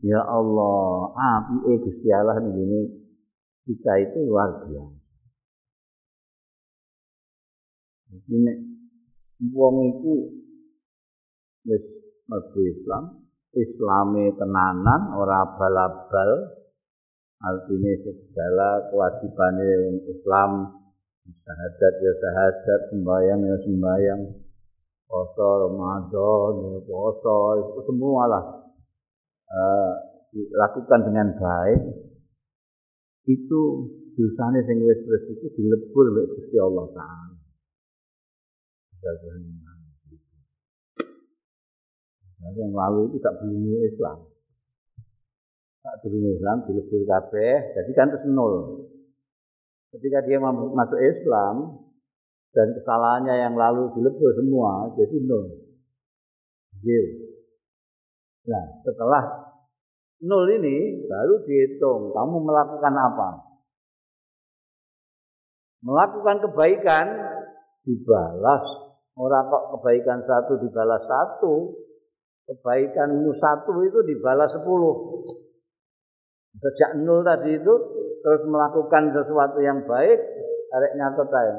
ya 0.00 0.20
Allah 0.24 1.12
api 1.12 1.56
eh 1.68 1.76
Gusti 1.80 2.08
Allah 2.08 2.40
ini 2.40 2.80
kita 3.68 3.92
itu 4.04 4.18
luar 4.28 4.64
biasa. 4.64 5.00
Ini 8.10 8.69
wong 9.48 9.76
iku 9.96 10.14
wis 11.64 11.84
mlebu 12.28 12.60
Islam, 12.60 13.04
islame 13.56 14.36
tenanan 14.36 15.16
ora 15.16 15.56
bal-bal. 15.56 16.60
Artinya 17.40 17.92
segala 18.04 18.92
kewajibane 18.92 19.96
Islam 20.12 20.76
syahadat 21.24 21.94
ya 22.04 22.12
syahadat, 22.20 22.80
sembahyang 22.92 23.40
ya 23.48 23.56
sembahyang, 23.64 24.20
poso 25.08 25.48
Ramadan 25.64 26.52
ya 26.68 26.80
poso, 26.84 27.36
itu 27.64 27.80
semua 27.88 28.22
lah 28.28 28.44
uh, 29.48 29.92
dilakukan 30.36 31.00
dengan 31.08 31.28
baik. 31.40 31.80
Itu 33.24 33.60
dosane 34.20 34.60
sing 34.68 34.84
wis 34.84 35.00
wis 35.08 35.24
iku 35.32 35.46
dilebur 35.56 36.04
oleh 36.12 36.24
Gusti 36.36 36.56
Allah 36.60 36.86
Taala. 36.92 37.29
Nah, 42.40 42.50
yang 42.56 42.72
lalu 42.72 43.08
itu 43.08 43.16
tak 43.24 43.40
bunyi 43.40 43.88
Islam. 43.88 44.28
Tak 45.80 46.04
bunyi 46.04 46.36
Islam 46.36 46.68
dilebur 46.68 47.02
kabeh, 47.08 47.52
jadi 47.72 47.90
kan 47.96 48.12
terus 48.12 48.28
nol. 48.28 48.84
Ketika 49.96 50.20
dia 50.28 50.36
masuk 50.40 51.00
Islam 51.00 51.80
dan 52.52 52.76
kesalahannya 52.76 53.34
yang 53.40 53.54
lalu 53.56 53.88
dilebur 53.96 54.36
semua, 54.36 54.92
jadi 55.00 55.16
nol. 55.24 55.48
Zero. 56.84 57.12
Nah, 58.48 58.64
setelah 58.84 59.24
nol 60.20 60.44
ini 60.60 61.08
baru 61.08 61.44
dihitung 61.48 62.12
kamu 62.12 62.36
melakukan 62.44 62.94
apa. 62.96 63.30
Melakukan 65.80 66.36
kebaikan 66.44 67.06
dibalas. 67.88 68.89
Orang 69.20 69.52
kok 69.52 69.64
kebaikan 69.76 70.24
satu 70.24 70.56
dibalas 70.64 71.04
satu, 71.04 71.76
kebaikanmu 72.48 73.36
satu 73.36 73.84
itu 73.84 74.00
dibalas 74.08 74.48
sepuluh. 74.48 75.28
Sejak 76.56 76.96
nol 77.04 77.20
tadi 77.20 77.60
itu 77.60 77.74
terus 78.24 78.42
melakukan 78.48 79.12
sesuatu 79.12 79.60
yang 79.60 79.84
baik, 79.84 80.16
tarik 80.72 80.92
nyatet 80.96 81.28
saya. 81.28 81.56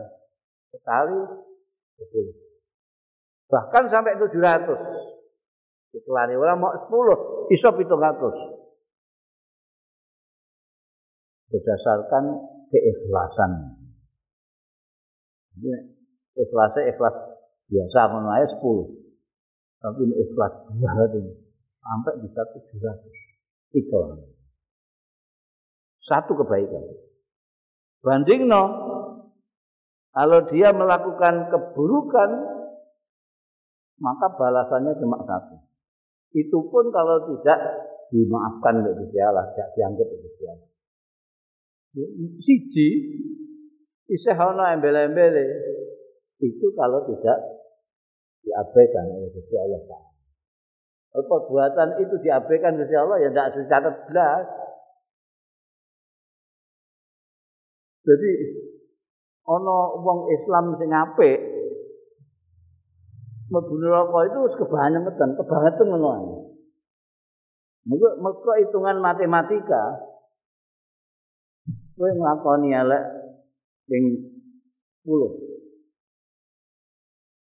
Sekali 0.73 1.19
sepuluh. 2.01 2.33
Bahkan 3.45 3.83
sampai 3.93 4.17
tujuh 4.25 4.41
ratus. 4.41 4.81
Iklani 5.91 6.33
orang 6.39 6.57
mau 6.57 6.73
sepuluh, 6.81 7.45
iso 7.53 7.69
pitung 7.77 8.01
ratus. 8.01 8.35
Berdasarkan 11.53 12.25
keikhlasan. 12.73 13.51
Ikhlasnya 16.31 16.89
ikhlas 16.95 17.30
biasa, 17.71 17.99
mengenai 18.11 18.45
sepuluh. 18.51 18.91
tapi 19.81 20.05
ini 20.05 20.13
ikhlas 20.27 20.53
banget 20.77 21.09
ini. 21.17 21.33
Sampai 21.81 22.13
bisa 22.21 22.41
tujuh 22.53 22.77
ratus. 22.85 23.15
Ikhlas 23.73 24.31
satu 26.11 26.33
kebaikan. 26.35 26.83
Banding 28.01 28.49
no 28.49 28.63
kalau 30.11 30.43
dia 30.51 30.75
melakukan 30.75 31.47
keburukan 31.53 32.29
maka 34.01 34.27
balasannya 34.33 34.97
cuma 34.97 35.21
satu. 35.23 35.61
Itu 36.33 36.67
pun 36.67 36.89
kalau 36.89 37.29
tidak 37.31 37.59
dimaafkan 38.09 38.81
oleh 38.81 38.97
Gusti 38.97 39.19
Allah 39.21 39.53
tidak 39.53 39.69
dianggap 39.77 40.07
oleh 40.09 40.21
Gusti 40.25 40.43
Allah. 40.49 40.69
Siji 42.41 42.89
isih 44.09 44.35
ana 44.35 44.75
embel-embele. 44.75 45.45
Itu 46.41 46.73
kalau 46.73 47.05
tidak 47.05 47.37
diabaikan 48.41 49.05
oleh 49.09 49.29
Gusti 49.33 49.55
Allah 49.57 49.81
Taala. 49.85 50.09
Perbuatan 51.11 51.89
itu 52.01 52.15
diabaikan 52.23 52.79
Gusti 52.79 52.95
Allah 52.95 53.17
ya 53.21 53.29
tidak 53.29 53.49
dicatat 53.55 53.95
belas. 54.09 54.45
Jadi 58.01 58.31
ono 59.45 59.77
wong 60.01 60.19
Islam 60.33 60.73
sing 60.81 60.89
apik 60.89 61.39
mlebu 63.51 63.73
neraka 63.83 64.19
itu 64.31 64.37
wis 64.47 64.55
kebangetan, 64.57 65.29
kebangetan 65.35 65.87
ngono. 65.91 66.47
Mergo 67.85 68.09
mergo 68.23 68.51
hitungan 68.57 69.03
matematika 69.03 70.07
kowe 71.97 72.09
nglakoni 72.09 72.73
elek 72.73 73.03
ping 73.85 74.05
10 75.05 75.51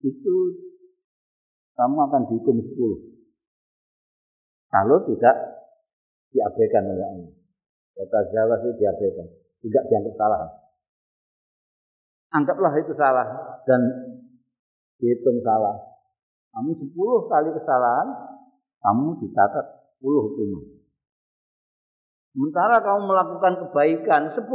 itu 0.02 0.34
kamu 1.76 1.96
akan 2.08 2.22
dihukum 2.28 2.56
10. 2.60 3.12
Kalau 4.72 4.96
tidak 5.08 5.36
diabaikan 6.32 6.84
oleh 6.88 7.04
Allah. 7.04 7.32
Kata 7.92 8.18
Jawa 8.32 8.54
itu 8.64 8.70
diabaikan. 8.80 9.28
Tidak 9.62 9.82
dianggap 9.88 10.14
salah. 10.16 10.40
Anggaplah 12.32 12.72
itu 12.80 12.92
salah 12.96 13.26
dan 13.68 13.80
dihitung 14.96 15.44
salah. 15.44 15.76
Kamu 16.56 16.72
10 16.76 16.92
kali 17.28 17.50
kesalahan, 17.56 18.08
kamu 18.80 19.06
dicatat 19.20 19.66
10 20.00 20.26
hukuman. 20.28 20.64
Sementara 22.32 22.80
kamu 22.80 23.00
melakukan 23.12 23.54
kebaikan 23.68 24.22
10, 24.32 24.48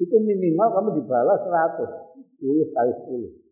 itu 0.00 0.16
minimal 0.18 0.68
kamu 0.74 0.90
dibalas 1.02 1.40
100. 1.46 2.14
10 2.42 2.74
kali 2.74 2.92
10. 3.06 3.44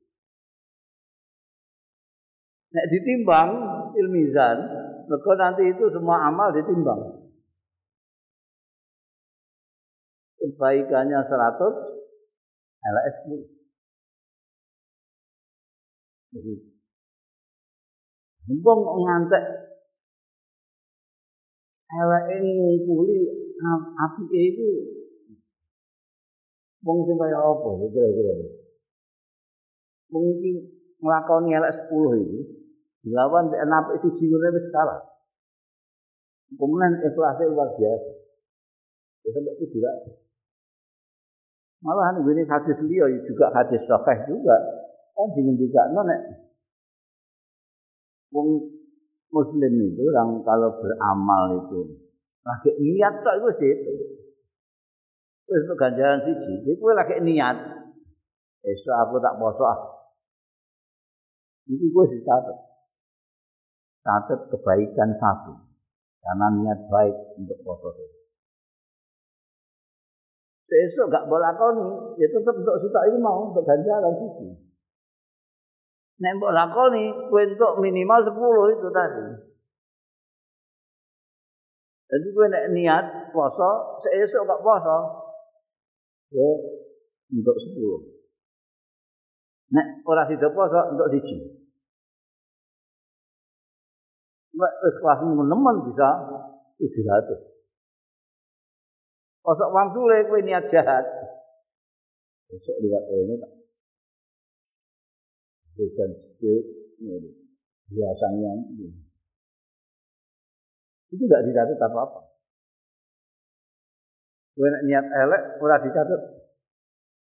Nek 2.73 2.87
ditimbang 2.89 3.51
ilmizan, 3.95 4.59
maka 5.07 5.33
nanti 5.37 5.69
itu 5.69 5.85
semua 5.93 6.25
amal 6.29 6.51
ditimbang. 6.57 7.21
Kebaikannya 10.41 11.21
100, 11.21 11.73
LS 12.83 13.17
10. 13.29 13.45
Jadi, 16.33 16.73
Mumpung 18.43 19.07
ngantek 19.07 19.45
elek 21.93 22.25
ini 22.41 22.51
ngumpuli 22.59 23.19
api 24.03 24.25
itu 24.35 24.69
Wong 26.83 26.99
sing 27.07 27.15
kaya 27.15 27.39
apa 27.39 27.69
kira-kira? 27.79 28.33
Iki 30.13 30.51
nglakoni 30.99 31.55
elek 31.55 31.73
10 31.89 32.23
iki 32.27 32.41
dilawan 33.07 33.51
napik 33.51 34.03
siji 34.03 34.25
ngene 34.27 34.49
wis 34.55 34.67
kalah. 34.75 35.01
Kemudian 36.53 37.01
ikhlasnya 37.01 37.49
luar 37.49 37.71
biasa. 37.75 38.11
Ya 39.23 39.29
sampai 39.31 39.55
itu 39.57 39.79
juga. 39.79 39.91
Malah 41.83 42.15
ini 42.19 42.43
hadis 42.47 42.79
liya 42.87 43.07
juga 43.27 43.51
hadis 43.55 43.83
sahih 43.87 44.19
juga. 44.27 44.57
Kan 45.15 45.33
dingendikakno 45.35 46.03
nek 46.07 46.21
wong 48.33 48.49
muslim 49.33 49.73
itu 49.81 50.03
orang 50.13 50.41
kalau 50.45 50.71
beramal 50.81 51.43
itu 51.63 51.81
lagi 52.43 52.71
niat 52.81 53.23
tok 53.23 53.35
itu 53.39 53.49
sih. 53.61 53.75
Wis 55.51 55.67
ganjaran 55.79 56.23
siji, 56.23 56.67
iku 56.67 56.93
lagi 56.95 57.19
niat. 57.23 57.57
Esok 58.63 58.95
aku 58.95 59.15
tak 59.19 59.37
poso 59.43 59.65
ah. 59.67 59.81
Itu 61.67 61.87
gue 61.91 62.05
dicatat. 62.15 62.59
Catat 64.03 64.41
kebaikan 64.51 65.19
satu. 65.19 65.55
Karena 66.23 66.47
niat 66.55 66.81
baik 66.87 67.17
untuk 67.39 67.59
poso 67.67 67.91
itu. 67.99 68.23
Besok 70.73 71.13
gak 71.13 71.29
boleh 71.29 71.53
lakoni, 71.53 72.17
ya 72.17 72.33
tetap 72.33 72.57
untuk 72.57 72.81
sitok 72.81 73.05
ini 73.13 73.21
mau 73.21 73.45
untuk 73.45 73.61
ganjaran 73.61 74.17
sisi. 74.17 74.57
Nek 76.17 76.41
mbok 76.41 76.57
lakoni, 76.57 77.13
kowe 77.29 77.45
entuk 77.45 77.77
minimal 77.77 78.25
10 78.25 78.81
itu 78.81 78.89
tadi. 78.89 79.27
Jadi 82.09 82.27
kowe 82.33 82.47
nek 82.49 82.73
niat 82.73 83.37
poso, 83.37 84.01
seesuk 84.01 84.49
gak 84.49 84.65
poso. 84.65 85.22
Ya 86.33 86.49
untuk 87.33 87.57
10. 87.57 87.77
Nek 89.73 89.87
ora 90.05 90.25
sida 90.29 90.49
poso 90.53 90.81
untuk 90.93 91.09
siji. 91.13 91.37
Nek 94.57 94.73
wis 94.85 94.97
kelas 95.01 95.21
nemen 95.25 95.77
bisa 95.89 96.09
700. 96.81 97.53
Kosok 99.43 99.73
wong 99.75 99.89
suwe 99.93 100.17
kowe 100.29 100.41
niat 100.41 100.69
jahat. 100.73 101.05
Besok 102.53 102.77
liwat 102.85 103.05
ini 103.11 103.35
tak 103.41 103.53
bukan 105.73 106.11
sedikit 106.39 106.65
biasanya 107.93 108.53
itu 111.13 111.25
tidak 111.29 111.45
dicatat 111.45 111.81
apa-apa. 111.81 112.32
Kowe 114.53 114.69
niat 114.85 115.07
elek 115.09 115.43
ora 115.65 115.81
dicatat. 115.81 116.23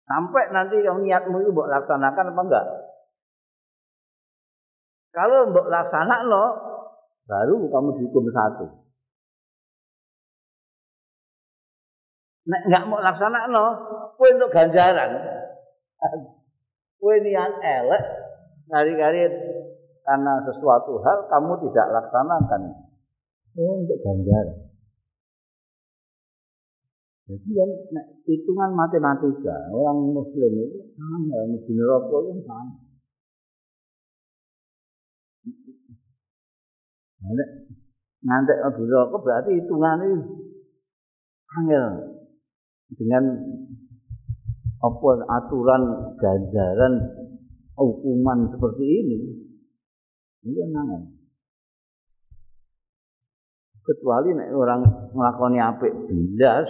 Sampai 0.09 0.49
nanti 0.49 0.81
yang 0.81 1.05
niatmu 1.05 1.37
itu 1.45 1.53
mbok 1.53 1.69
laksanakan 1.69 2.33
apa 2.33 2.41
enggak? 2.41 2.65
Kalau 5.13 5.53
mbok 5.53 5.69
lo, 6.25 6.45
baru 7.29 7.55
kamu 7.69 7.89
dihukum 8.01 8.25
satu. 8.33 8.65
Nek 12.49 12.61
enggak 12.65 12.87
mau 12.89 12.97
laksanakan 12.97 13.57
kowe 14.17 14.29
untuk 14.33 14.49
ganjaran. 14.49 15.11
Kowe 16.97 17.15
niat 17.21 17.53
elek, 17.61 18.03
kali-kali 18.73 19.21
karena 20.01 20.33
sesuatu 20.49 20.97
hal 21.05 21.29
kamu 21.29 21.69
tidak 21.69 21.87
laksanakan. 21.93 22.61
Kowe 23.53 23.69
untuk 23.85 24.01
ganjaran. 24.01 24.68
Jadi 27.29 27.45
kan 27.53 27.69
hitungan 28.25 28.73
matematika 28.73 29.69
orang 29.69 30.17
muslim 30.17 30.49
itu 30.49 30.81
sama, 30.97 31.37
muslim 31.45 31.77
rokok 31.77 32.19
itu 32.25 32.41
sama. 32.41 32.73
Nah, 37.21 37.49
ngantek 38.25 38.57
abu 38.65 38.81
rokok 38.89 39.21
berarti 39.21 39.61
hitungan 39.61 40.01
itu 40.09 40.17
angel. 41.53 41.85
Dengan 42.97 43.23
apa 44.81 45.09
aturan 45.29 45.81
ganjaran 46.17 46.93
hukuman 47.77 48.49
seperti 48.57 48.85
ini. 48.89 49.17
Itu 50.49 50.65
nangan 50.65 51.13
kecuali 53.85 54.33
nek 54.33 54.49
orang 54.53 54.81
melakoni 55.13 55.61
apik 55.61 55.93
belas 56.09 56.69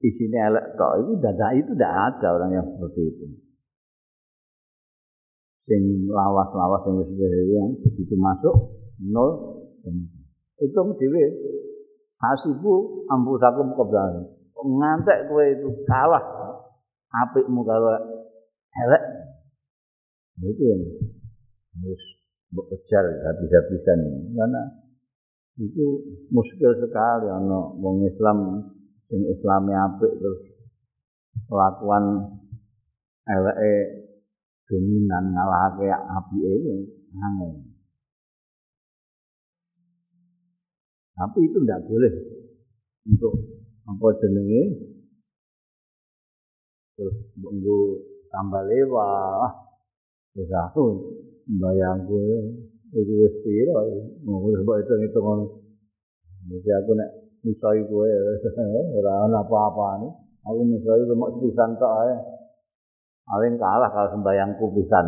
di 0.00 0.08
sini 0.16 0.36
elek 0.40 0.80
tok 0.80 0.92
itu 1.04 1.12
dada 1.20 1.48
itu 1.52 1.70
tidak 1.76 1.92
ada 1.92 2.28
orang 2.40 2.50
yang 2.56 2.66
seperti 2.66 3.00
itu. 3.04 3.26
Sing 5.68 5.82
lawas-lawas 6.08 6.82
yang 6.88 6.96
yang 7.52 7.68
begitu 7.84 8.16
masuk 8.16 8.56
nol 9.04 9.60
itu 10.60 10.76
mesti 10.76 11.06
hasibu 12.20 13.04
ampusakum 13.12 13.76
qablan 13.76 14.40
ngantek 14.64 15.28
kowe 15.28 15.44
itu 15.44 15.68
kalah 15.88 16.24
apikmu 17.24 17.64
kalau 17.64 17.96
elek? 18.86 19.02
Itu 20.40 20.62
yang 20.64 20.82
harus 21.80 22.02
bekerja 22.52 22.98
habis-habisan. 23.28 23.98
Karena 24.36 24.62
itu 25.60 25.84
muskil 26.32 26.72
sekali 26.80 27.28
ono 27.28 27.76
wong 27.76 28.08
Islam 28.08 28.38
sing 29.10 29.26
Islami 29.26 29.74
apik 29.74 30.12
terus 30.22 30.40
kelakuan 31.50 32.30
eleke 33.26 33.74
dominan 34.70 35.34
ngalahake 35.34 35.90
apike 35.90 36.50
itu 36.62 36.74
angel. 37.18 37.50
Tapi 41.18 41.38
itu 41.44 41.58
tidak 41.66 41.84
boleh 41.84 42.14
untuk 43.10 43.34
apa 43.84 44.06
jenenge? 44.24 44.62
Terus 46.96 47.16
mbunggu 47.36 47.80
tambah 48.30 48.62
lewat. 48.64 49.52
Wis 50.38 50.48
aku 50.54 50.84
mbayang 51.50 52.06
kowe 52.06 52.38
iku 52.94 53.12
wis 53.26 53.34
piro? 53.42 53.74
Ngono 54.22 54.62
mbok 54.62 54.78
itu 54.80 54.92
ngitung 54.96 55.60
Jadi 56.48 56.70
aku 56.72 56.90
nek 56.96 57.10
misoi 57.46 57.80
kowe 57.88 58.08
ora 58.98 59.12
ana 59.28 59.40
apa-apane. 59.44 60.08
Aku 60.48 60.62
misoi 60.64 61.02
kowe 61.04 61.14
mok 61.16 61.40
pisan 61.40 61.76
tok 61.80 61.94
ae. 62.06 62.14
Paling 63.28 63.54
kalah 63.60 63.90
kalau 63.94 64.08
sembayangku 64.18 64.64
pisan 64.74 65.06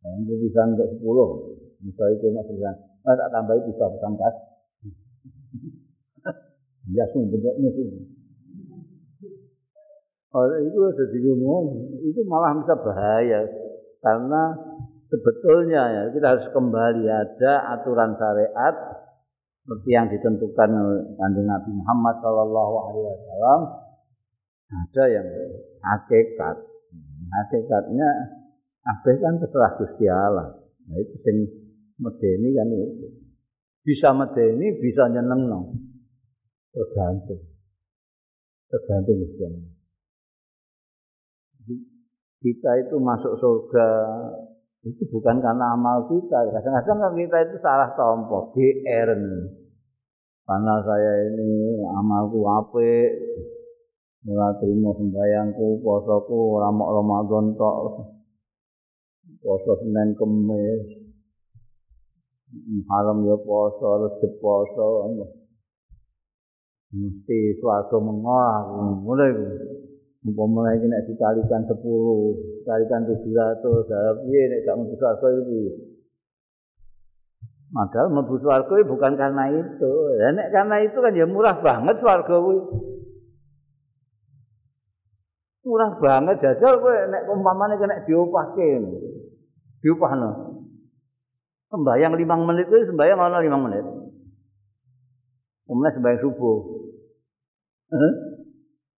sembayangku 0.00 0.34
pisan 0.46 0.66
untuk 0.78 0.88
10 1.02 1.84
misoi 1.88 2.12
kowe 2.20 2.30
mok 2.34 2.46
pisan 2.50 2.74
tak 3.06 3.30
tambahi 3.30 3.60
bisa 3.68 3.84
pesan 3.86 4.12
kas. 4.18 4.34
Ya. 6.86 7.02
Oleh 10.36 10.58
itu 10.68 10.78
jadi 10.94 11.18
ngomong, 11.34 11.98
itu 12.06 12.20
malah 12.30 12.54
bisa 12.62 12.78
bahaya. 12.78 13.42
Karena 13.98 14.54
sebetulnya 15.10 15.82
ya 15.82 16.02
kita 16.12 16.26
harus 16.36 16.46
kembali 16.52 17.04
ada 17.08 17.52
aturan 17.74 18.14
syariat 18.14 18.74
seperti 19.66 19.90
yang 19.90 20.06
ditentukan 20.06 20.70
oleh 20.70 21.42
Nabi 21.42 21.70
Muhammad 21.74 22.22
Shallallahu 22.22 22.74
Alaihi 22.86 23.06
Wasallam 23.10 23.60
ada 24.70 25.04
yang 25.10 25.26
hakikat. 25.82 26.56
Hakikatnya 27.26 28.10
apa 28.86 29.10
kan 29.18 29.34
terserah 29.42 29.72
Gusti 29.82 30.06
Allah. 30.06 30.54
Nah 30.86 30.96
itu 31.02 31.18
sing 31.26 31.36
medeni 31.98 32.54
kan 32.54 32.70
itu. 32.70 33.08
Bisa 33.82 34.14
medeni 34.14 34.78
bisa 34.78 35.10
nyeneng 35.10 35.50
no. 35.50 35.74
tergantung. 36.70 37.42
Tergantung 38.70 39.18
Gusti 39.26 39.74
kita 42.46 42.70
itu 42.86 42.96
masuk 43.02 43.42
surga 43.42 43.88
itu 44.86 45.02
bukan 45.10 45.42
karena 45.42 45.74
amal 45.74 46.06
kita. 46.06 46.46
Kadang-kadang 46.54 47.18
kita 47.18 47.36
itu 47.50 47.56
salah 47.58 47.90
tompo. 47.98 48.54
GR 48.54 49.10
karena 50.46 50.74
saya 50.86 51.12
ini 51.34 51.82
amalku 51.90 52.46
apik. 52.46 53.10
Ora 54.26 54.58
terima 54.58 54.90
sembayangku 54.90 55.86
posoku 55.86 56.58
ora 56.58 56.74
mok 56.74 56.90
Ramadan 56.98 57.54
tok 57.54 57.78
poso 59.38 59.72
Senin 59.82 60.14
Kemis. 60.18 60.82
Haram 62.90 63.22
ya 63.26 63.38
poso 63.42 63.86
rezeki 64.06 64.38
poso 64.38 64.86
mesti 66.94 67.58
suatu 67.58 67.98
mengol 67.98 69.02
mulai 69.02 69.30
umpama 70.26 70.74
iki 70.74 70.90
nek 70.90 71.06
dikalikan 71.06 71.62
10, 71.70 71.78
dikalikan 72.66 73.02
700, 73.06 73.62
ya 73.86 74.00
piye 74.26 74.42
nek 74.50 74.60
gak 74.66 74.74
mlebu 74.74 74.94
swarga 74.98 75.28
iki? 75.46 75.62
Padahal 77.70 78.08
mlebu 78.10 78.34
swarga 78.42 78.74
bukan 78.82 79.12
karena 79.14 79.44
itu. 79.54 79.92
Ya 80.18 80.34
nek 80.34 80.50
karena 80.50 80.76
itu 80.82 80.98
kan 80.98 81.14
ya 81.14 81.26
murah 81.30 81.62
banget 81.62 82.02
swarga 82.02 82.34
kuwi. 82.42 82.58
Murah 85.66 85.90
banget 85.98 86.36
jajal 86.42 86.74
kowe 86.82 86.94
nek 87.10 87.26
umpamane 87.30 87.78
kena 87.78 88.02
diupahke. 88.02 88.82
Diupahno. 89.82 90.30
Sembayang 91.70 92.14
limang 92.18 92.46
menit 92.46 92.66
itu 92.66 92.90
sembayang 92.90 93.18
ana 93.18 93.42
limang 93.42 93.62
menit. 93.66 93.86
Kemudian 95.66 95.94
sembayang 95.98 96.22
subuh. 96.22 96.58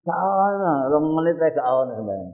Kaana, 0.07 0.87
rong 0.91 1.05
menit 1.15 1.35
gak 1.37 1.59
ana 1.59 1.93
sembayang. 1.95 2.31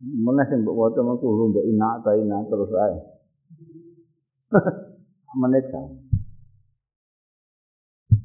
Mana 0.00 0.48
sing 0.48 0.64
mbok 0.64 0.78
waca 0.80 1.00
mengko 1.04 1.52
mbek 1.52 1.68
ina 1.68 2.00
ta 2.00 2.16
ina 2.16 2.40
terus 2.48 2.72
ae. 2.72 2.96
menit 5.40 5.64
kan. 5.68 5.84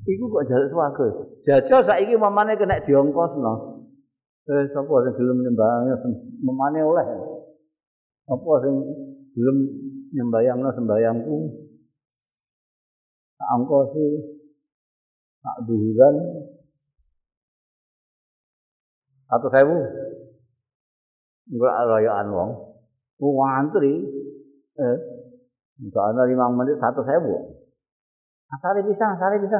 Iku 0.05 0.23
kok 0.31 0.45
jaluk 0.47 0.69
swarga. 0.71 1.05
Jajal 1.43 1.81
saiki 1.83 2.15
mamane 2.15 2.55
kena 2.55 2.79
diongkosno. 2.85 3.83
Eh 4.47 4.69
sapa 4.71 4.93
sing 5.03 5.13
gelem 5.19 5.43
nyembahnya 5.43 5.99
mamane 6.45 6.79
oleh. 6.79 7.07
Apa 8.31 8.51
sing 8.63 8.75
gelem 9.35 9.57
nyembayangno 10.15 10.69
sembayangku? 10.71 11.37
Tak 13.35 13.49
angkosi 13.51 14.07
tak 15.43 15.57
duhuran 15.67 16.15
satu 19.29 19.47
sewu. 19.49 19.77
Enggak 21.49 21.75
rayaan 21.89 22.27
wong. 22.33 22.51
Ngantri 23.21 23.93
eh 24.75 24.97
enggak 25.81 26.05
ana 26.13 26.23
lima 26.29 26.45
menit 26.53 26.77
satu 26.77 27.01
sewu. 27.01 27.61
Asale 28.51 28.85
bisa 28.85 29.17
asale 29.17 29.41
bisa 29.41 29.57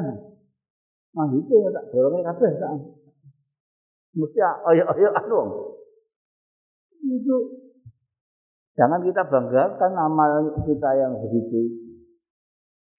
nah 1.16 1.24
itu 1.32 1.48
ya 1.48 1.72
tak 1.72 1.88
dorongnya 1.96 2.28
kabeh 2.28 2.60
tak 2.60 2.76
mesti 4.12 4.36
ayo 4.68 4.84
ayo 4.84 5.08
anu 5.16 5.40
itu 7.08 7.36
jangan 8.76 9.00
kita 9.00 9.24
banggakan 9.24 9.92
amal 9.96 10.52
kita 10.68 10.90
yang 11.00 11.16
begitu. 11.16 11.88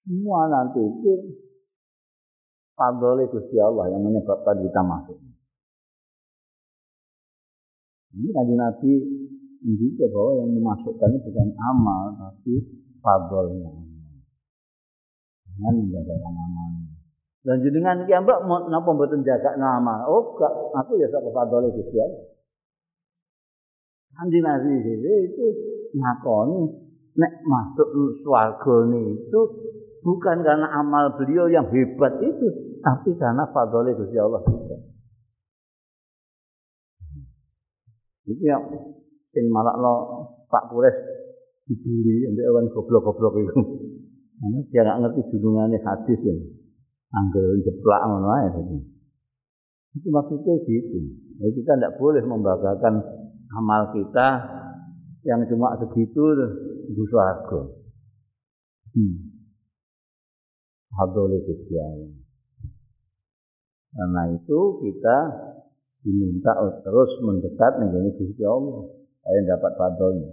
Semua 0.02 0.50
nanti 0.50 0.82
itu 0.82 1.38
fadl 2.74 3.22
Gusti 3.30 3.54
Allah 3.62 3.86
yang 3.94 4.02
menyebabkan 4.02 4.66
kita 4.66 4.80
masuk 4.82 5.18
ini 8.16 8.28
kaji 8.32 8.54
Nabi 8.56 8.92
juga 9.68 10.04
bahwa 10.14 10.30
yang 10.40 10.50
memasukkan 10.54 11.08
itu 11.18 11.28
bukan 11.28 11.48
amal 11.58 12.02
tapi 12.16 12.54
fadlnya 13.04 13.68
Allah 13.68 13.86
dengan 15.44 15.72
menjagakan 15.82 16.34
amalnya 16.38 16.88
dan 17.46 17.64
jenengan 17.64 18.04
iki 18.04 18.12
mbak 18.12 18.44
napa 18.44 18.90
mboten 18.92 19.24
jaga 19.24 19.56
nama. 19.56 20.04
Oh, 20.04 20.36
gak, 20.36 20.52
aku 20.74 21.00
ya 21.00 21.08
sak 21.08 21.24
fadhole 21.32 21.72
Gusti 21.72 21.96
Allah. 21.96 22.28
Kanjeng 24.18 24.44
Nabi 24.44 24.72
itu 24.84 25.44
ngakoni 25.96 26.60
nek 27.16 27.32
masuk 27.48 27.88
swarga 28.26 28.76
itu 28.92 29.40
bukan 30.04 30.44
karena 30.44 30.66
amal 30.76 31.16
beliau 31.16 31.46
yang 31.48 31.70
hebat 31.70 32.20
itu, 32.20 32.46
tapi 32.82 33.16
karena 33.16 33.46
fadhole 33.54 33.96
Gusti 33.96 34.18
Allah 34.20 34.42
Iki 38.28 38.44
yang 38.44 38.64
sing 39.32 39.48
malakno 39.48 40.24
Pak 40.52 40.68
Kures 40.68 40.96
dibuli 41.68 42.28
ambek 42.28 42.48
awan 42.48 42.66
goblok-goblok 42.72 43.34
itu. 43.40 43.52
Karena 44.38 44.58
dia 44.70 44.80
nggak 44.84 44.98
ngerti 45.02 45.20
junungannya 45.32 45.78
hadis 45.82 46.20
ya. 46.22 46.36
Angger 47.08 47.56
jeplak 47.64 48.00
ngono 48.04 48.28
ae. 48.36 48.48
Itu 49.96 50.08
maksudnya 50.12 50.54
gitu. 50.64 50.98
Jadi 51.40 51.52
kita 51.56 51.72
tidak 51.76 51.96
boleh 51.96 52.22
membanggakan 52.22 53.00
amal 53.56 53.96
kita 53.96 54.28
yang 55.24 55.40
cuma 55.48 55.74
segitu 55.80 56.22
itu 56.88 57.02
surga. 57.08 57.60
Hmm. 58.92 59.16
Karena 63.88 64.22
itu 64.34 64.60
kita 64.82 65.18
diminta 66.02 66.54
terus 66.82 67.10
mendekat 67.22 67.72
menjadi 67.82 68.10
Gusti 68.18 68.44
Allah. 68.44 68.86
Supaya 69.28 69.40
dapat 69.44 69.72
fadolnya. 69.76 70.30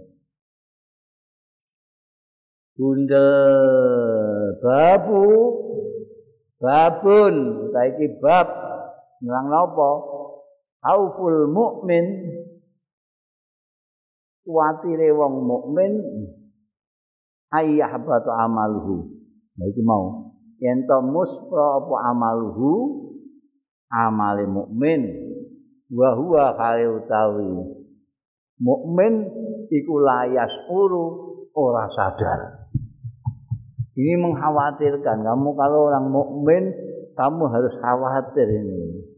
Bunda 2.76 3.28
babu 4.60 5.24
babun 6.60 7.34
saiki 7.72 8.20
bab 8.20 8.48
nang 9.24 9.48
napa 9.48 9.90
auful 10.84 11.48
mukmin 11.48 12.04
kuatire 14.44 15.08
wong 15.12 15.44
mukmin 15.44 15.92
ayah 17.56 17.96
batu 18.00 18.28
amaluhu. 18.28 19.08
Nah 19.56 19.66
iki 19.72 19.80
mau 19.80 20.36
yen 20.60 20.88
to 20.88 21.00
muspra 21.04 21.80
apa 21.80 22.12
amaluhu? 22.12 22.72
Amale 23.86 24.50
mukmin 24.50 25.04
wa 25.92 26.10
huwa 26.18 26.56
kale 26.58 26.90
utawi 26.90 27.46
mukmin 28.58 29.14
iku 29.70 29.94
layas 30.02 30.50
uru 30.70 31.06
ora 31.54 31.86
sadar 31.94 32.66
Ini 33.96 34.12
mengkhawatirkan 34.20 35.24
kamu 35.24 35.56
kalau 35.56 35.88
orang 35.88 36.12
mukmin 36.12 36.68
kamu 37.16 37.48
harus 37.48 37.72
khawatir 37.80 38.44
ini. 38.44 39.08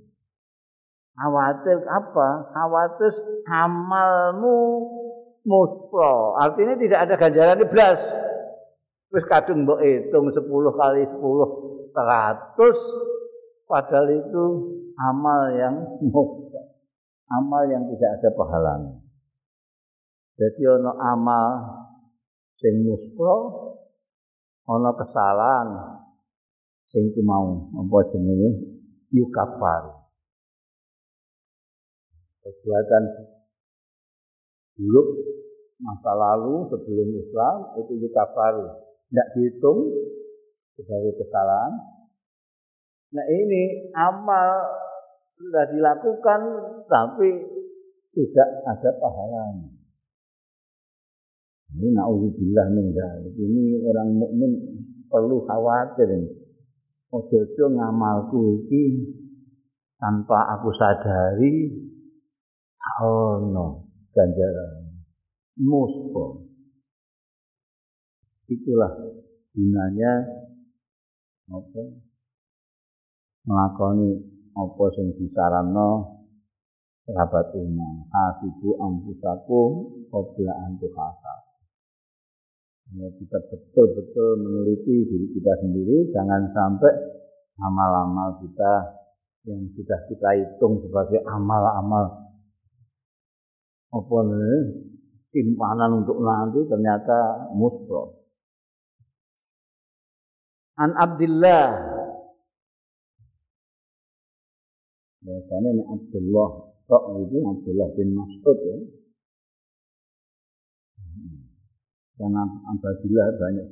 Khawatir 1.18 1.83
apa? 1.83 2.46
Khawatir 2.54 3.11
amalmu 3.50 4.87
muspro. 5.42 6.38
Artinya 6.38 6.78
tidak 6.78 7.11
ada 7.11 7.18
ganjaran 7.18 7.59
iblas. 7.59 7.98
Terus 9.11 9.26
kadung 9.26 9.66
mbok 9.66 9.83
hitung 9.83 10.31
10 10.31 10.46
kali 10.46 11.11
10 11.11 11.18
100 11.18 13.17
padahal 13.68 14.09
itu 14.11 14.44
amal 14.96 15.40
yang. 15.54 15.76
Amal 17.28 17.68
yang 17.68 17.85
tidak 17.92 18.11
ada 18.16 18.28
pahalanya. 18.33 19.04
Jadi 20.40 20.64
ono 20.64 20.96
amal 20.96 21.46
sing 22.57 22.88
muspro 22.88 23.37
ana 24.64 24.96
kesalahan 24.96 25.68
sing 26.88 27.12
ku 27.12 27.20
mau. 27.20 27.68
Apa 27.85 28.16
jenenge? 28.16 28.81
Yukafar 29.12 29.98
perbuatan 32.48 33.04
buruk 34.81 35.09
masa 35.85 36.12
lalu 36.16 36.64
sebelum 36.72 37.09
Islam 37.20 37.57
itu 37.85 37.92
yukafar 38.09 38.54
tidak 39.12 39.28
dihitung 39.37 39.78
sebagai 40.81 41.12
kesalahan 41.20 41.72
nah 43.14 43.24
ini 43.26 43.92
amal 43.96 44.48
sudah 45.38 45.64
dilakukan 45.72 46.40
tapi 46.90 47.30
tidak 48.12 48.48
ada 48.66 48.90
pahalanya 48.98 49.70
Ini 51.68 51.92
naudzubillah 51.92 52.66
dzalik. 52.72 53.36
Ini 53.36 53.84
orang 53.92 54.08
mukmin 54.16 54.52
perlu 55.12 55.44
khawatir. 55.44 56.32
Ojo-ojo 57.12 57.64
ngamalku 57.76 58.64
iki 58.64 58.84
tanpa 59.98 60.56
aku 60.56 60.70
sadari 60.78 61.74
oh 63.02 63.42
no 63.50 63.66
ganjaran 64.14 65.02
muspo 65.58 66.46
itulah 68.46 68.94
gunanya 69.52 70.12
apa 71.50 71.82
melakoni 73.48 74.12
apa 74.53 74.84
sing 74.92 75.16
disaranno 75.16 76.20
sahabat 77.09 77.57
umum 77.57 78.05
asibu 78.12 78.76
ampusakum 78.76 79.70
qabla 80.12 80.53
antuhasab 80.68 81.49
Ya, 82.88 83.05
kita 83.20 83.36
betul-betul 83.53 84.40
meneliti 84.40 85.05
diri 85.12 85.28
kita 85.36 85.53
sendiri, 85.61 86.09
jangan 86.09 86.49
sampai 86.57 86.88
amal-amal 87.61 88.40
kita 88.40 88.72
yang 89.44 89.61
sudah 89.76 90.01
kita 90.09 90.28
hitung 90.40 90.80
sebagai 90.80 91.20
amal-amal. 91.28 92.32
Apa 93.92 94.16
nih 94.24 94.61
simpanan 95.36 96.01
untuk 96.01 96.16
nanti 96.24 96.64
ternyata 96.64 97.53
musro. 97.53 98.24
An 100.80 100.96
Abdullah 100.96 101.97
Biasanya 105.18 105.70
ini 105.74 105.82
Abdullah. 105.82 106.50
Kok 106.88 107.04
itu 107.26 107.36
Abdullah 107.42 107.88
bin 107.98 108.08
Mas'ud 108.14 108.58
ya? 108.64 108.78
Karena 112.18 112.42
Abdullah 112.46 113.26
banyak. 113.34 113.68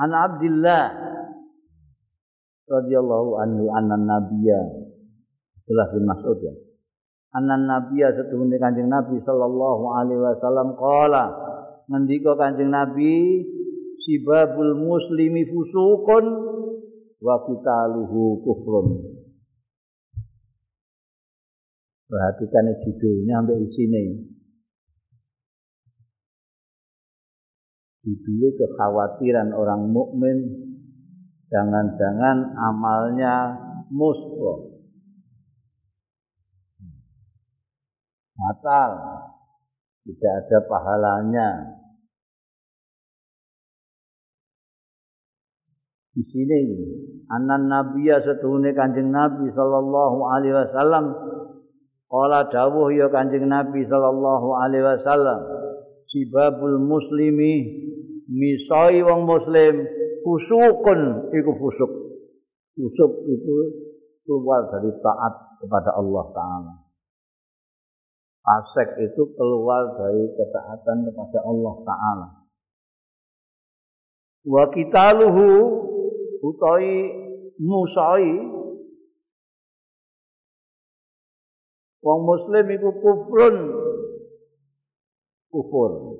An 0.00 0.10
Abdullah 0.10 0.84
radhiyallahu 2.66 3.30
anhu 3.42 3.64
anan 3.74 4.04
nabiyya. 4.06 4.60
Abdullah 5.62 5.88
bin 5.94 6.04
Mas'ud 6.06 6.38
ya. 6.42 6.54
Anan 7.30 7.70
nabiyya 7.70 8.10
setuhune 8.18 8.58
Kanjeng 8.58 8.90
Nabi 8.90 9.22
sallallahu 9.22 9.84
alaihi 9.94 10.18
wasallam 10.18 10.74
qala 10.74 11.30
ngendika 11.86 12.34
Kanjeng 12.34 12.74
Nabi 12.74 13.46
sibabul 14.02 14.74
muslimi 14.74 15.46
fusukun 15.46 16.49
wa 17.20 17.36
qitaluhu 17.44 18.40
kufrun. 18.44 18.88
Perhatikan 22.10 22.74
judulnya 22.82 23.38
sampai 23.38 23.62
isine 23.70 24.02
judulnya 28.02 28.50
kekhawatiran 28.58 29.54
orang 29.54 29.92
mukmin. 29.94 30.66
Jangan-jangan 31.50 32.54
amalnya 32.54 33.58
musuh 33.90 34.70
batal. 38.38 38.90
Tidak 40.06 40.34
ada 40.46 40.58
pahalanya 40.64 41.48
di 46.10 46.22
sini 46.26 46.58
anan 47.30 47.70
nabiya 47.70 48.18
setuhune 48.26 48.74
kanjeng 48.74 49.14
nabi 49.14 49.46
sallallahu 49.54 50.18
alaihi 50.26 50.54
wasallam. 50.54 51.04
Qala 52.10 52.50
dawuh 52.50 52.90
ya 52.90 53.06
kanjeng 53.06 53.46
nabi 53.46 53.86
sallallahu 53.86 54.58
alaihi 54.58 54.82
wasallam 54.82 55.38
sibabul 56.10 56.82
muslimi 56.82 57.86
misai 58.26 58.98
wong 59.06 59.30
muslim 59.30 59.86
fusukun 60.26 61.30
iku 61.30 61.50
fusuk. 61.54 61.92
Fusuk 62.74 63.12
itu 63.30 63.56
keluar 64.26 64.66
dari 64.74 64.90
taat 64.98 65.34
kepada 65.62 65.94
Allah 65.94 66.24
taala. 66.34 66.74
Asek 68.40 68.98
itu 69.04 69.22
keluar 69.36 69.94
dari 69.94 70.26
ketaatan 70.32 71.06
kepada 71.06 71.38
Allah 71.44 71.74
Ta'ala. 71.84 72.28
Wa 74.48 74.64
kitaluhu 74.72 75.46
utai 76.40 76.88
musai 77.60 78.28
Wong 82.00 82.20
muslim 82.24 82.64
iku 82.72 82.90
kufrun 82.96 83.56
kufur. 85.52 86.16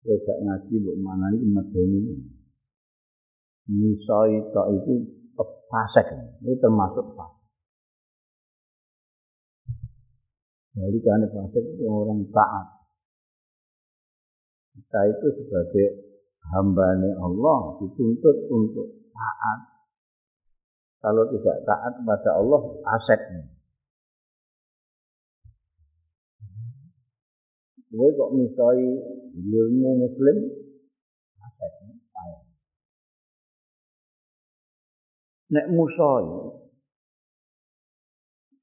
Wis 0.00 0.24
ngaji 0.24 0.74
mbok 0.80 0.96
manani 1.04 1.44
medeni. 1.44 2.00
Misai 3.68 4.32
tok 4.56 4.66
itu 4.80 4.92
fasik. 5.68 6.08
Ini 6.40 6.56
termasuk 6.56 7.04
fasik. 7.12 7.40
Balikane 10.72 11.28
fasik 11.28 11.64
itu 11.76 11.84
orang 11.84 12.24
taat. 12.32 12.66
Kita 14.72 15.00
itu 15.04 15.26
sebagai 15.36 15.86
hambane 16.50 17.10
Allah 17.18 17.78
dituntut 17.82 18.36
untuk 18.50 18.88
taat. 19.14 19.60
Kalau 21.00 21.24
tidak 21.32 21.56
taat 21.64 21.92
kepada 21.96 22.30
Allah, 22.36 22.60
asek. 23.00 23.20
Gue 27.90 28.08
kok 28.14 28.30
misalnya 28.36 28.92
ilmu 29.34 29.90
muslim, 30.06 30.36
asek. 31.40 31.72
Nek 35.50 35.66
musoi, 35.74 36.60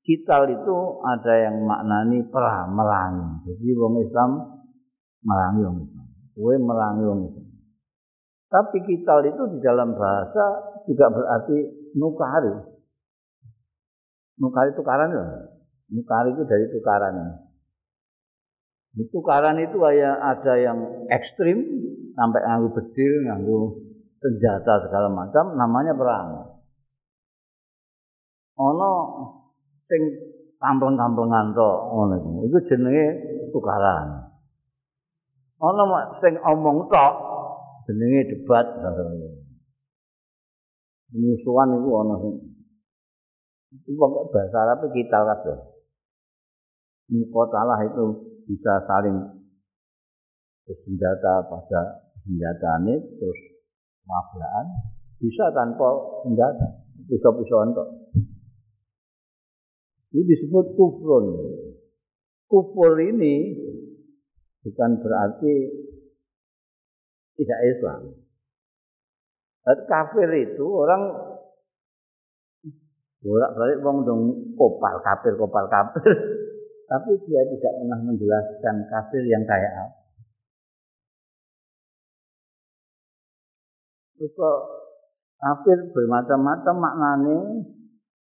Kital 0.08 0.48
itu 0.48 0.76
ada 1.04 1.34
yang 1.36 1.68
maknani 1.68 2.24
perang, 2.32 2.72
merangi. 2.72 3.44
Jadi 3.44 3.76
wong 3.76 4.00
Islam 4.08 4.40
merangi 5.20 5.68
wong 5.68 5.78
Islam. 5.84 6.08
Kue 6.32 6.56
merangi 6.56 7.04
wong 7.04 7.22
Islam. 7.28 7.57
Tapi 8.48 8.78
kital 8.88 9.28
itu 9.28 9.44
di 9.52 9.60
dalam 9.60 9.92
bahasa 9.92 10.46
juga 10.88 11.12
berarti 11.12 11.58
nukari. 12.00 12.54
Nukari 14.40 14.72
tukaran 14.72 15.12
ya. 15.12 15.26
Nukari 15.92 16.32
itu 16.32 16.44
dari 16.48 16.66
tukaran. 16.72 17.44
Di 18.96 19.04
tukaran 19.12 19.60
itu 19.60 19.78
ada 19.84 20.54
yang 20.56 20.80
ekstrim 21.12 21.60
sampai 22.16 22.40
nganggu 22.40 22.72
bedil, 22.72 23.14
nganggu 23.28 23.60
senjata 24.18 24.88
segala 24.88 25.12
macam, 25.12 25.54
namanya 25.60 25.94
perang. 25.94 26.28
Ono 28.58 28.92
sing 29.86 30.02
kampung-kampungan 30.58 31.54
to 31.54 31.70
ngono 31.94 32.16
iku. 32.18 32.30
Iku 32.48 32.58
jenenge 32.72 33.06
tukaran. 33.52 34.34
Ana 35.62 35.84
sing 36.24 36.40
omong 36.42 36.90
tok 36.90 37.14
jenenge 37.88 38.36
debat. 38.36 38.68
Musuhan 41.08 41.72
iku 41.80 41.90
ana 42.04 42.16
sing 42.20 42.36
itu 43.68 43.96
pokok 43.96 44.32
bahasa 44.32 44.58
Arab 44.64 44.92
kita 44.92 45.20
kabeh. 45.24 45.58
Mukotalah 47.08 47.80
itu 47.88 48.06
bisa 48.48 48.84
saling 48.84 49.16
bersenjata 50.68 51.48
pada 51.48 52.12
senjatane 52.28 53.00
terus 53.16 53.40
mablaan 54.04 54.68
bisa 55.24 55.48
tanpa 55.56 55.88
senjata 56.28 56.68
pisau-pisauan 57.08 57.72
kok. 57.72 57.88
Ini 60.12 60.24
disebut 60.24 60.76
kufrun. 60.76 61.26
Kufur 62.48 62.96
ini 63.00 63.56
bukan 64.64 64.92
berarti 65.04 65.54
tidak 67.38 67.60
Islam. 67.70 68.02
Dan 69.64 69.78
kafir 69.86 70.30
itu 70.34 70.66
orang 70.66 71.02
bolak 73.22 73.52
balik 73.58 73.80
wong 73.84 73.98
dong 74.08 74.22
kopal 74.56 74.98
kafir 75.04 75.36
kopal 75.36 75.68
kafir, 75.68 76.08
tapi 76.90 77.12
dia 77.28 77.42
tidak 77.46 77.74
pernah 77.84 78.00
menjelaskan 78.02 78.76
kafir 78.88 79.24
yang 79.28 79.44
kayak 79.44 79.74
apa. 79.76 79.98
Terus 84.18 84.34
kafir 85.38 85.78
bermacam-macam 85.94 86.76
maknanya 86.82 87.40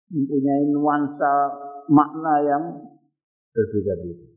mempunyai 0.10 0.66
nuansa 0.74 1.34
makna 1.92 2.36
yang 2.42 2.64
berbeda-beda. 3.54 4.34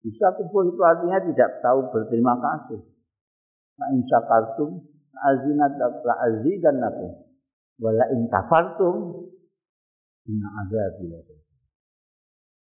Bisa 0.00 0.32
kufur 0.38 0.64
itu 0.64 0.80
artinya 0.80 1.20
tidak 1.20 1.60
tahu 1.60 1.92
berterima 1.92 2.38
kasih. 2.40 2.80
Nah 3.80 3.88
insya 3.96 4.20
kartum 4.28 4.84
azinat 5.16 5.72
la 5.80 6.14
azidan 6.28 6.76
nakum. 6.84 7.16
Wala 7.80 8.04
in 8.12 8.28
kafartum 8.28 9.24
inna 10.28 10.48
azabi 10.60 11.08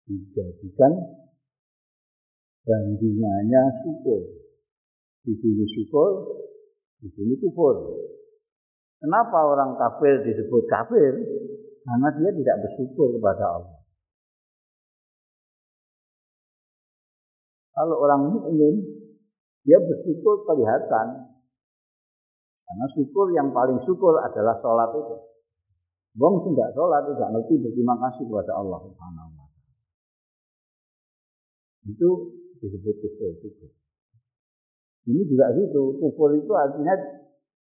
Dijadikan 0.08 0.92
bandingannya 2.64 3.62
syukur. 3.84 4.24
Di 5.22 5.36
sini 5.38 5.64
syukur, 5.78 6.10
di 6.98 7.08
sini 7.12 7.38
kufur. 7.38 7.76
Kenapa 8.98 9.38
orang 9.46 9.78
kafir 9.78 10.26
disebut 10.26 10.66
kafir? 10.66 11.12
Karena 11.82 12.08
dia 12.18 12.30
tidak 12.34 12.56
bersyukur 12.66 13.18
kepada 13.18 13.46
Allah. 13.58 13.78
Kalau 17.72 17.96
orang 17.98 18.22
mukmin, 18.30 18.74
dia 19.62 19.78
bersyukur 19.78 20.42
kelihatan. 20.46 21.06
Karena 22.66 22.86
syukur 22.96 23.30
yang 23.36 23.52
paling 23.52 23.78
syukur 23.84 24.18
adalah 24.18 24.58
sholat 24.64 24.90
itu. 24.96 25.16
Wong 26.16 26.44
sing 26.44 26.52
tidak 26.56 26.72
sholat 26.76 27.04
tidak 27.08 27.28
ngerti 27.32 27.54
berterima 27.60 27.94
kasih 28.00 28.24
kepada 28.28 28.52
Allah 28.52 28.78
Subhanahu 28.84 29.28
wa 29.32 29.46
Itu 31.88 32.08
disebut 32.60 32.94
kufur 33.00 33.30
juga. 33.40 33.68
Ini 35.08 35.20
juga 35.26 35.46
gitu. 35.56 35.98
Kufur 35.98 36.30
itu 36.36 36.52
artinya 36.52 36.94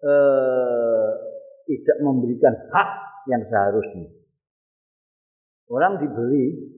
eh, 0.04 1.08
tidak 1.68 1.98
memberikan 2.04 2.54
hak 2.72 2.90
yang 3.28 3.42
seharusnya. 3.48 4.08
Orang 5.68 6.00
dibeli 6.00 6.72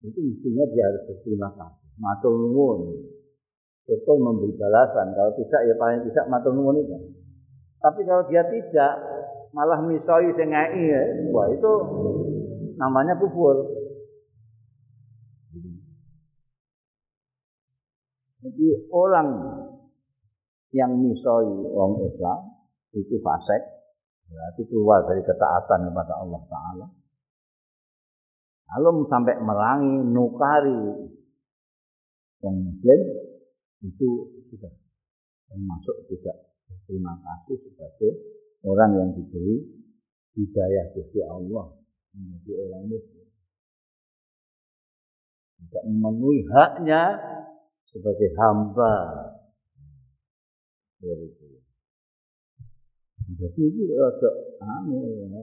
itu 0.00 0.18
mestinya 0.20 0.64
dia 0.72 0.84
harus 0.88 1.02
berterima 1.08 1.48
kasih. 1.52 1.88
Matur 2.00 2.32
nuwun. 2.32 2.80
Betul 3.86 4.18
memberi 4.18 4.50
balasan. 4.58 5.14
Kalau 5.14 5.30
tidak 5.38 5.60
ya 5.62 5.74
paling 5.78 6.02
tidak 6.10 6.26
matur 6.26 6.50
nuwun 6.50 6.82
itu. 6.82 6.98
Tapi 7.78 8.02
kalau 8.02 8.26
dia 8.26 8.42
tidak 8.50 8.92
malah 9.54 9.78
misoi 9.78 10.34
sengai 10.34 10.74
ya, 10.74 11.02
wah 11.30 11.46
itu 11.54 11.72
namanya 12.82 13.14
kufur. 13.14 13.62
Jadi 18.42 18.90
orang 18.90 19.28
yang 20.74 20.98
misoi 20.98 21.50
wong 21.70 22.10
Islam 22.10 22.38
itu 22.90 23.22
fasik, 23.22 23.62
berarti 24.26 24.62
keluar 24.66 25.06
dari 25.06 25.22
ketaatan 25.22 25.90
kepada 25.90 26.14
Allah 26.26 26.42
Taala. 26.50 26.86
Lalu 28.66 29.06
sampai 29.06 29.34
merangi, 29.38 30.10
nukari 30.10 30.80
Muslim 32.46 33.00
itu 33.84 34.08
sudah 34.52 34.72
termasuk 35.50 35.96
tidak 36.08 36.36
terima 36.86 37.14
kasih 37.20 37.56
sebagai 37.66 38.12
orang 38.64 38.90
yang 38.96 39.10
diberi 39.12 39.62
hidayah 40.36 40.84
Gusti 40.92 41.20
Allah 41.24 41.76
menjadi 42.12 42.52
orang 42.68 42.84
Muslim. 42.92 43.26
Tidak 45.56 45.84
memenuhi 45.88 46.40
haknya 46.52 47.02
sebagai 47.88 48.28
hamba. 48.36 48.94
Jadi 53.26 53.58
itu 53.58 53.82
rada 53.98 54.30
anu 54.62 55.02
ya, 55.02 55.42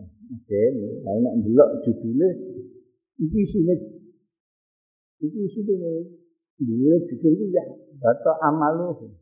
ini 0.71 1.03
kalau 1.03 1.19
nek 1.19 1.33
ndelok 1.43 1.69
judule 1.83 2.29
iki 3.19 3.37
isine 3.43 3.75
iki 5.19 5.39
isine 5.51 5.75
duwe 6.59 6.95
judul 7.09 7.33
iki 7.33 7.55
ya 7.55 7.63
bata 7.97 8.31
amalu. 8.45 9.13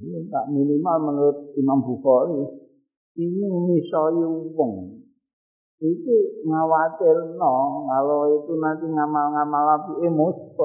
Ini 0.00 0.32
tak 0.32 0.48
minimal 0.48 0.96
menurut 1.12 1.38
Imam 1.60 1.84
Bukhari 1.84 2.40
ini 3.20 3.46
misoi 3.68 4.24
wong 4.56 4.96
itu 5.80 6.16
ngawatir 6.44 7.36
no 7.36 7.84
kalau 7.88 8.32
itu 8.36 8.52
nanti 8.56 8.84
ngamal-ngamal 8.88 9.64
api 9.80 9.92
emosi 10.08 10.56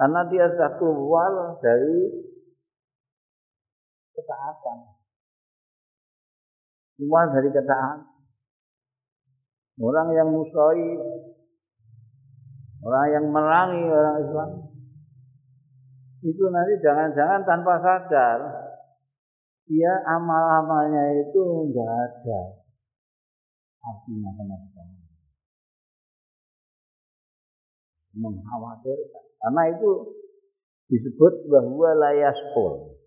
karena 0.00 0.20
dia 0.32 0.48
sudah 0.48 0.80
keluar 0.80 1.60
dari 1.60 1.98
ketaatan. 4.16 4.78
Keluar 6.96 7.28
dari 7.28 7.52
ketaatan. 7.52 8.09
Orang 9.78 10.08
yang 10.16 10.28
musoi, 10.34 10.88
orang 12.82 13.06
yang 13.14 13.26
merangi 13.30 13.84
orang 13.86 14.16
Islam, 14.24 14.50
itu 16.20 16.42
nanti 16.50 16.74
jangan-jangan 16.82 17.40
tanpa 17.46 17.80
sadar, 17.80 18.38
dia 19.70 19.92
amal-amalnya 20.04 21.22
itu 21.22 21.40
enggak 21.70 21.86
ada 21.86 22.60
artinya 23.80 24.30
sama 24.36 24.56
sekali. 24.68 24.96
Mengkhawatirkan. 28.20 29.24
Karena 29.40 29.62
itu 29.72 29.90
disebut 30.92 31.48
bahwa 31.48 31.90
layaspol. 31.96 32.98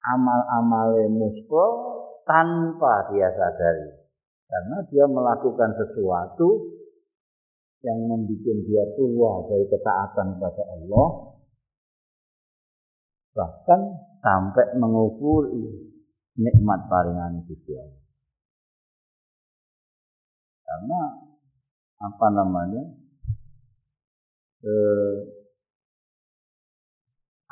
Amal-amal 0.00 1.08
musko 1.12 1.66
tanpa 2.26 3.12
dia 3.12 3.28
sadari. 3.32 3.90
Karena 4.50 4.76
dia 4.90 5.06
melakukan 5.06 5.78
sesuatu 5.78 6.74
yang 7.80 7.98
membuat 8.04 8.58
dia 8.66 8.84
keluar 8.98 9.46
dari 9.46 9.64
ketaatan 9.70 10.36
kepada 10.36 10.64
Allah. 10.74 11.08
Bahkan 13.30 13.80
sampai 14.20 14.66
mengukuri 14.76 15.90
nikmat 16.36 16.90
paringan 16.90 17.46
Gusti 17.46 17.72
Allah. 17.78 18.04
Karena 20.66 21.00
apa 22.00 22.26
namanya 22.32 22.84
eh, 24.64 25.16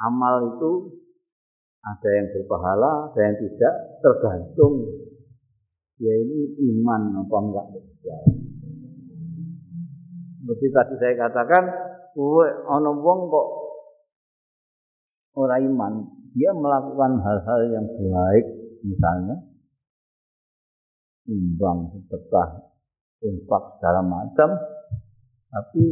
amal 0.01 0.35
itu 0.57 0.98
ada 1.83 2.09
yang 2.11 2.27
berpahala, 2.35 2.93
ada 3.13 3.21
yang 3.23 3.37
tidak, 3.39 3.75
tergantung 4.03 4.75
ya 5.99 6.13
ini 6.15 6.55
iman 6.75 7.27
apa 7.27 7.37
enggak 7.43 7.67
berjalan. 7.75 8.37
Seperti 10.39 10.67
tadi 10.73 10.95
saya 10.97 11.15
katakan, 11.29 11.65
ono 12.67 12.91
wong 13.03 13.21
kok 13.29 13.49
orang 15.39 15.63
iman, 15.69 15.93
dia 16.33 16.51
melakukan 16.57 17.21
hal-hal 17.21 17.61
yang 17.71 17.87
baik, 17.87 18.47
misalnya 18.83 19.37
imbang 21.29 21.93
sedekah 21.93 22.73
infak 23.21 23.63
segala 23.79 24.01
macam 24.01 24.49
tapi 25.49 25.85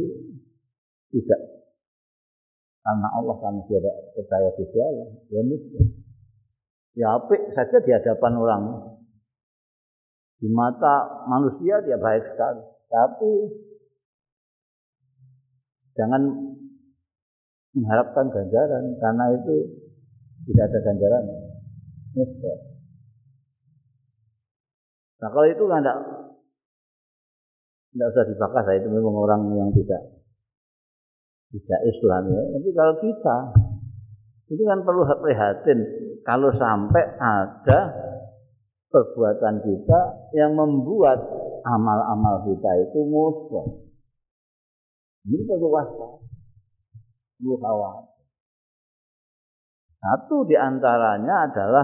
tidak 1.13 1.41
karena 2.87 3.07
Allah 3.19 3.35
kan 3.43 3.59
tidak 3.67 3.95
percaya 4.15 4.47
di 4.55 4.63
Allah 4.79 5.11
ya. 5.27 5.41
Muslim 5.43 5.85
ya 6.95 7.19
apik 7.19 7.51
saja 7.51 7.83
di 7.83 7.91
hadapan 7.91 8.33
orang. 8.39 8.63
Di 10.39 10.47
mata 10.47 11.27
manusia 11.27 11.83
dia 11.83 11.99
baik 11.99 12.23
sekali. 12.31 12.63
Tapi 12.87 13.31
jangan 15.99 16.31
mengharapkan 17.75 18.31
ganjaran. 18.31 18.95
Karena 19.03 19.35
itu 19.35 19.55
tidak 20.47 20.63
ada 20.71 20.79
ganjaran. 20.87 21.23
Muslim 22.15 22.59
nah 25.17 25.33
kalau 25.33 25.49
itu 25.49 25.63
kan 25.67 25.83
tidak 25.83 25.97
tidak 27.91 28.07
usah 28.15 28.25
dibakar. 28.31 28.63
Itu 28.79 28.87
memang 28.95 29.15
orang 29.19 29.41
yang 29.59 29.75
tidak 29.75 30.16
tidak 31.53 31.79
Islam 31.87 32.21
ya. 32.31 32.41
Tapi 32.57 32.69
kalau 32.75 32.95
kita 32.99 33.37
ini 34.47 34.63
kan 34.63 34.79
perlu 34.83 35.03
prihatin 35.23 35.79
kalau 36.23 36.51
sampai 36.55 37.03
ada 37.19 37.79
perbuatan 38.87 39.55
kita 39.63 39.99
yang 40.35 40.55
membuat 40.55 41.19
amal-amal 41.67 42.43
kita 42.47 42.71
itu 42.87 42.99
musuh. 43.03 43.67
Ini 45.27 45.43
perlu 45.43 45.67
waspada, 45.67 46.23
perlu 47.35 47.55
khawatir. 47.59 48.15
Satu 49.99 50.47
di 50.47 50.55
antaranya 50.55 51.51
adalah 51.51 51.83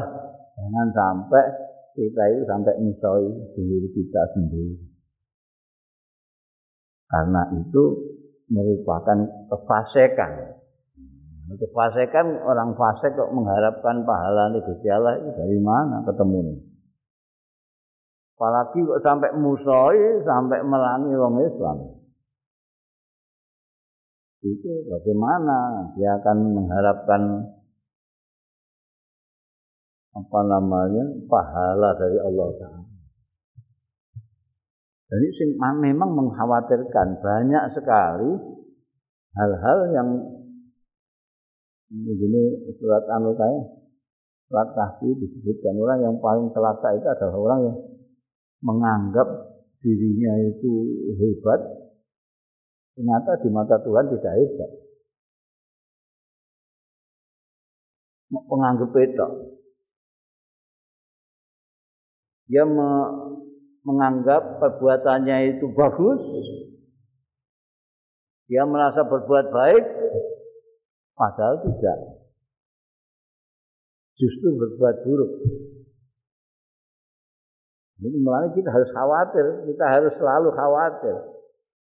jangan 0.56 0.88
sampai 0.96 1.44
kita 1.92 2.24
itu 2.32 2.42
sampai 2.48 2.74
misoi 2.80 3.28
diri 3.60 3.90
kita 3.92 4.22
sendiri. 4.32 4.80
Karena 7.12 7.52
itu 7.52 7.84
merupakan 8.52 9.18
kefasikan. 9.52 10.32
Kefasikan 11.54 12.40
orang 12.42 12.74
fasik 12.74 13.14
kok 13.14 13.30
mengharapkan 13.30 14.02
pahala 14.08 14.50
ini 14.50 14.64
Gusti 14.64 14.88
Allah 14.90 15.22
itu 15.22 15.30
dari 15.38 15.60
mana 15.62 16.02
ketemu 16.08 16.38
ini? 16.40 16.56
Apalagi 18.34 18.80
kok 18.82 19.04
sampai 19.06 19.32
musoi, 19.38 20.24
sampai 20.26 20.60
melangi 20.66 21.14
orang 21.14 21.46
Islam. 21.46 21.78
Itu 24.44 24.72
bagaimana 24.92 25.88
dia 25.96 26.20
akan 26.20 26.38
mengharapkan 26.52 27.22
apa 30.14 30.40
namanya 30.46 31.06
pahala 31.32 31.90
dari 31.96 32.18
Allah 32.20 32.50
Taala. 32.60 32.93
Jadi 35.14 35.54
memang 35.78 36.10
mengkhawatirkan 36.18 37.22
banyak 37.22 37.64
sekali 37.78 38.34
hal-hal 39.38 39.80
yang 39.94 40.10
begini 41.94 42.74
surat 42.82 43.06
anu 43.14 43.38
saya 43.38 43.62
surat 44.50 44.74
kahfi 44.74 45.14
disebutkan. 45.22 45.78
Orang 45.78 46.00
yang 46.02 46.16
paling 46.18 46.50
celaka 46.50 46.98
itu 46.98 47.06
adalah 47.06 47.38
orang 47.38 47.60
yang 47.62 47.78
menganggap 48.66 49.30
dirinya 49.86 50.34
itu 50.50 50.72
hebat 51.22 51.62
ternyata 52.98 53.38
di 53.46 53.50
mata 53.54 53.78
Tuhan 53.86 54.10
tidak 54.18 54.34
hebat. 54.34 54.72
Penganggap 58.34 58.90
itu 58.98 59.28
dia 62.50 62.66
menganggap 63.84 64.64
perbuatannya 64.64 65.56
itu 65.56 65.68
bagus, 65.76 66.20
dia 68.48 68.64
merasa 68.68 69.04
berbuat 69.08 69.52
baik, 69.52 69.84
padahal 71.16 71.64
tidak. 71.64 71.98
Justru 74.20 74.56
berbuat 74.56 74.96
buruk. 75.04 75.32
Ini 78.04 78.20
mulai 78.20 78.52
kita 78.52 78.68
harus 78.68 78.92
khawatir, 78.92 79.64
kita 79.64 79.86
harus 79.88 80.14
selalu 80.20 80.50
khawatir, 80.52 81.16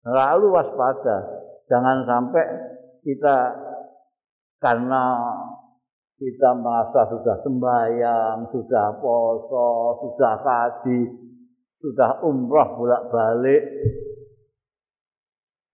selalu 0.02 0.46
waspada. 0.50 1.18
Jangan 1.70 2.02
sampai 2.10 2.46
kita 3.06 3.38
karena 4.58 5.04
kita 6.18 6.50
merasa 6.58 7.08
sudah 7.14 7.38
sembahyang, 7.46 8.50
sudah 8.52 9.00
poso, 9.00 9.70
sudah 10.04 10.34
kaji, 10.44 11.02
sudah 11.80 12.20
umrah 12.28 12.76
bolak-balik 12.76 13.64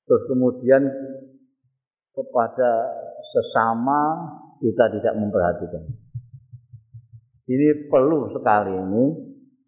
terus 0.06 0.24
kemudian 0.30 0.86
kepada 2.14 2.72
sesama 3.34 4.02
kita 4.62 4.86
tidak 4.98 5.14
memperhatikan. 5.20 5.84
Ini 7.46 7.92
perlu 7.92 8.32
sekali 8.34 8.74
ini. 8.74 9.06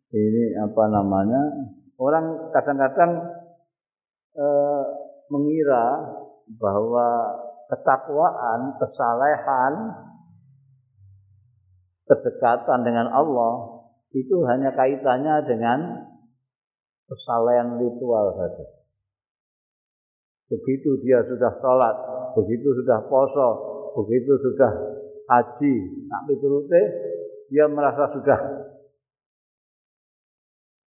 Ini 0.08 0.44
apa 0.64 0.84
namanya? 0.88 1.42
Orang 2.00 2.50
kadang-kadang 2.56 3.12
eh, 4.34 4.84
mengira 5.28 5.86
bahwa 6.56 7.08
ketakwaan, 7.68 8.80
kesalehan, 8.80 9.74
kedekatan 12.08 12.80
dengan 12.88 13.12
Allah 13.12 13.84
itu 14.16 14.48
hanya 14.48 14.72
kaitannya 14.72 15.36
dengan 15.44 15.80
kesalehan 17.08 17.80
ritual 17.80 18.36
saja. 18.36 18.66
Begitu 20.48 21.04
dia 21.04 21.24
sudah 21.28 21.60
sholat, 21.60 21.96
begitu 22.40 22.72
sudah 22.84 23.04
poso, 23.12 23.50
begitu 24.00 24.32
sudah 24.40 24.72
haji, 25.28 25.76
nak 26.08 26.22
piturute, 26.32 26.82
dia 27.52 27.68
merasa 27.68 28.16
sudah 28.16 28.40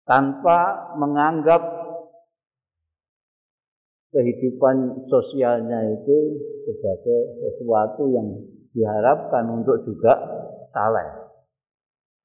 tanpa 0.06 0.94
menganggap 0.94 1.58
kehidupan 4.14 5.04
sosialnya 5.10 5.84
itu 6.00 6.16
sebagai 6.64 7.20
sesuatu 7.44 8.08
yang 8.08 8.28
diharapkan 8.72 9.44
untuk 9.52 9.84
juga 9.84 10.16
saleh. 10.72 11.28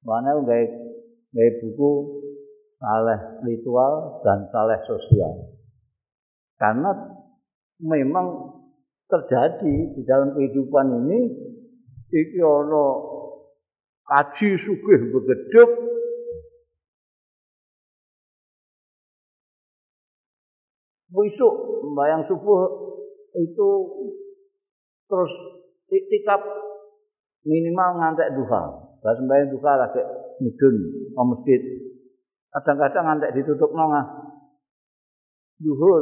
Mana 0.04 0.40
gaya 0.44 1.50
buku 1.60 1.92
saleh 2.84 3.20
ritual 3.48 4.20
dan 4.28 4.44
saleh 4.52 4.76
sosial. 4.84 5.56
Karena 6.60 6.92
memang 7.80 8.60
terjadi 9.08 9.76
di 9.96 10.02
dalam 10.04 10.36
kehidupan 10.36 11.08
ini 11.08 11.20
iki 12.12 12.40
ana 12.44 12.86
kaji 14.04 14.60
sugih 14.60 15.00
begeduk 15.16 15.70
besok 21.14 21.54
membayang 21.88 22.26
subuh 22.28 22.62
itu 23.38 23.70
terus 25.08 25.34
iktikaf 25.88 26.42
minimal 27.46 28.02
ngantek 28.02 28.34
duha. 28.34 28.64
Bahas 29.04 29.20
sembahyang 29.20 29.52
duha 29.54 29.72
lagi 29.78 30.02
mudun 30.42 30.76
masjid. 31.14 31.62
Kadang-kadang 32.54 33.04
ngantek 33.10 33.34
ditutup 33.34 33.74
nongah. 33.74 34.30
Duhur, 35.58 36.02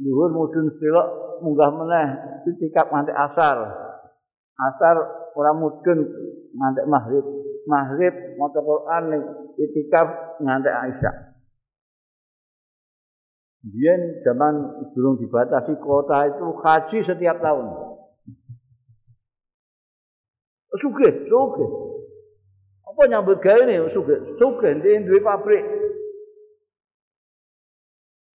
duhur 0.00 0.28
mudun 0.32 0.72
selok 0.80 1.08
munggah 1.44 1.68
meneh 1.68 2.08
iktikaf 2.48 2.88
ngantek 2.88 3.16
asar. 3.16 3.56
Asar 4.56 4.96
orang 5.36 5.56
mudun 5.60 5.98
ngantek 6.56 6.88
maghrib. 6.88 7.24
Maghrib 7.68 8.14
maca 8.40 8.60
Quran 8.64 9.04
iktikaf 9.60 10.40
ngantek 10.40 10.72
Aisyah. 10.72 11.14
Biyen 13.60 14.24
zaman 14.24 14.88
belum 14.96 15.20
dibatasi 15.20 15.76
kota 15.84 16.24
itu 16.32 16.46
haji 16.64 16.98
setiap 17.04 17.44
tahun. 17.44 17.68
Sugih, 20.80 21.28
sugih. 21.28 21.89
Apa 23.00 23.08
nyambut 23.08 23.40
gawe 23.40 23.64
ini 23.64 23.80
sugih? 23.96 24.36
Sugih 24.36 24.76
di 24.84 25.08
duwe 25.08 25.24
pabrik. 25.24 25.64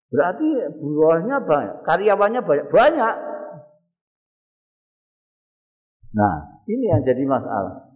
Berarti 0.09 0.73
buahnya 0.81 1.37
banyak, 1.45 1.85
karyawannya 1.85 2.41
banyak, 2.41 2.67
banyak. 2.73 3.15
Nah, 6.17 6.65
ini 6.65 6.81
yang 6.81 7.05
jadi 7.05 7.29
masalah. 7.29 7.93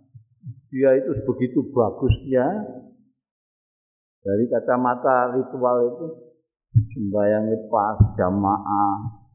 Dia 0.70 0.94
itu 0.94 1.10
begitu 1.26 1.74
bagusnya 1.74 2.46
dari 4.22 4.46
kacamata 4.54 5.42
ritual 5.42 5.90
itu 5.90 6.06
sembayangi 6.94 7.66
pas 7.66 7.98
jamaah 8.14 9.26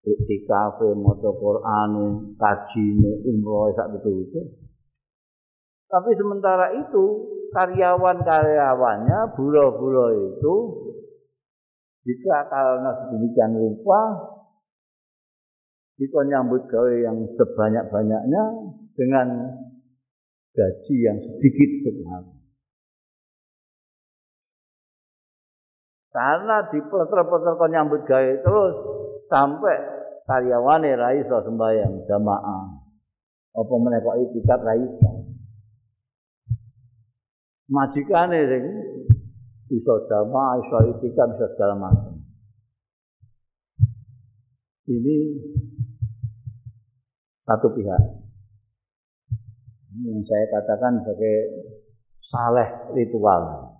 iktikaf 0.00 0.80
maca 0.96 1.30
Quran 1.36 1.92
kajine 2.40 3.20
umroh 3.20 3.68
sak 3.76 3.92
betul 3.92 4.24
tapi 5.92 6.10
sementara 6.16 6.72
itu 6.80 7.04
karyawan-karyawannya 7.52 9.36
buruh-buruh 9.36 10.10
itu 10.32 10.54
jika 12.08 12.48
karena 12.48 12.90
sedemikian 12.96 13.52
rupa 13.52 14.00
jika 16.00 16.20
nyambut 16.24 16.64
gawe 16.64 16.92
yang 16.96 17.20
sebanyak-banyaknya 17.36 18.44
dengan 18.96 19.28
gaji 20.56 20.94
yang 20.96 21.20
sedikit 21.20 21.70
sekali 21.84 22.42
Karena 26.12 26.68
di 26.68 26.76
peter-peter 26.76 27.56
nyambut 27.72 28.04
gawe 28.04 28.32
terus 28.44 28.74
sampai 29.32 29.76
karyawane 30.28 30.92
ra 30.92 31.16
iso 31.16 31.40
sembahyang 31.40 32.04
jamaah. 32.04 32.64
Apa 33.56 33.74
meneh 33.80 34.00
kok 34.04 34.20
itikat 34.20 34.60
ra 34.60 34.76
iso. 34.76 35.21
Majikane 37.72 38.40
sing 38.52 38.64
iso 39.72 39.94
jamaah, 40.04 40.60
iso 40.60 40.76
itikat, 40.92 41.28
bisa 41.32 41.46
segala 41.56 41.74
macam. 41.80 42.20
Ini 44.92 45.16
satu 47.48 47.72
pihak. 47.72 48.02
Yang 50.04 50.20
saya 50.28 50.46
katakan 50.52 51.00
sebagai 51.00 51.36
saleh 52.28 52.68
ritual 52.92 53.72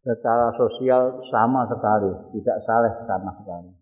secara 0.00 0.56
sosial 0.56 1.20
sama 1.28 1.68
sekali, 1.68 2.12
tidak 2.40 2.56
salah 2.64 2.92
sama 3.04 3.30
sekali. 3.36 3.72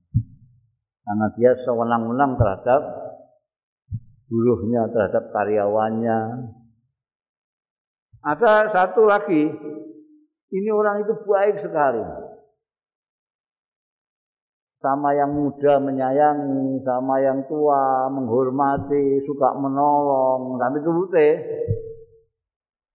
Karena 1.06 1.26
dia 1.38 1.54
sewenang-wenang 1.62 2.34
terhadap 2.34 2.82
buruhnya, 4.26 4.90
terhadap 4.90 5.30
karyawannya. 5.30 6.18
Ada 8.22 8.72
satu 8.72 9.04
lagi, 9.04 9.50
ini 10.52 10.68
orang 10.70 11.04
itu 11.04 11.12
baik 11.26 11.60
sekali. 11.60 12.02
Sama 14.80 15.16
yang 15.16 15.34
muda 15.34 15.82
menyayangi, 15.82 16.84
sama 16.86 17.18
yang 17.18 17.42
tua 17.50 18.06
menghormati, 18.12 19.24
suka 19.26 19.56
menolong, 19.58 20.60
tapi 20.60 20.78
itu 20.78 20.90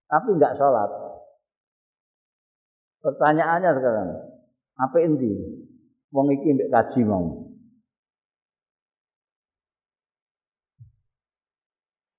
Tapi 0.08 0.28
enggak 0.32 0.56
sholat. 0.56 0.90
Pertanyaannya 3.02 3.70
sekarang, 3.76 4.08
apa 4.78 4.96
inti? 5.02 5.32
Wong 6.12 6.28
iki 6.28 6.54
mbek 6.54 6.70
kaji 6.70 7.00
mau. 7.08 7.50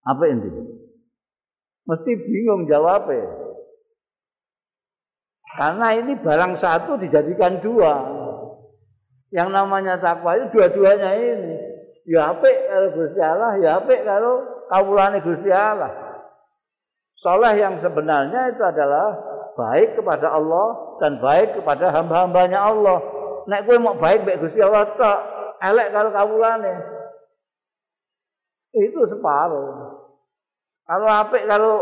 Apa 0.03 0.23
inti? 0.27 0.49
Mesti 1.83 2.11
bingung 2.15 2.63
jawabnya. 2.67 3.43
Karena 5.53 5.87
ini 5.93 6.17
barang 6.17 6.57
satu 6.57 6.97
dijadikan 6.97 7.61
dua. 7.61 7.93
Yang 9.29 9.49
namanya 9.53 10.01
takwa 10.01 10.37
itu 10.37 10.49
dua-duanya 10.55 11.11
ini. 11.17 11.53
Ya 12.03 12.35
apik 12.35 12.55
kalau 12.67 12.89
Gusti 12.99 13.21
Allah, 13.21 13.51
ya 13.63 13.69
apik 13.79 14.01
kalau 14.03 14.43
kawulane 14.67 15.23
Gusti 15.23 15.49
Allah. 15.53 15.91
Soleh 17.23 17.55
yang 17.55 17.79
sebenarnya 17.79 18.51
itu 18.51 18.59
adalah 18.59 19.15
baik 19.55 19.95
kepada 19.95 20.27
Allah 20.35 20.97
dan 20.99 21.23
baik 21.23 21.55
kepada 21.55 21.95
hamba-hambanya 21.95 22.59
Allah. 22.59 22.99
Nek 23.47 23.63
kowe 23.63 23.77
mau 23.79 23.95
baik 23.95 24.27
baik 24.27 24.43
Gusti 24.43 24.59
Allah 24.59 24.91
tok, 24.99 25.19
elek 25.63 25.87
kalau 25.95 26.11
kawulane. 26.11 26.73
Itu 28.73 28.99
separuh. 29.07 29.82
Kalau 30.83 31.07
apik 31.07 31.47
kalau 31.47 31.73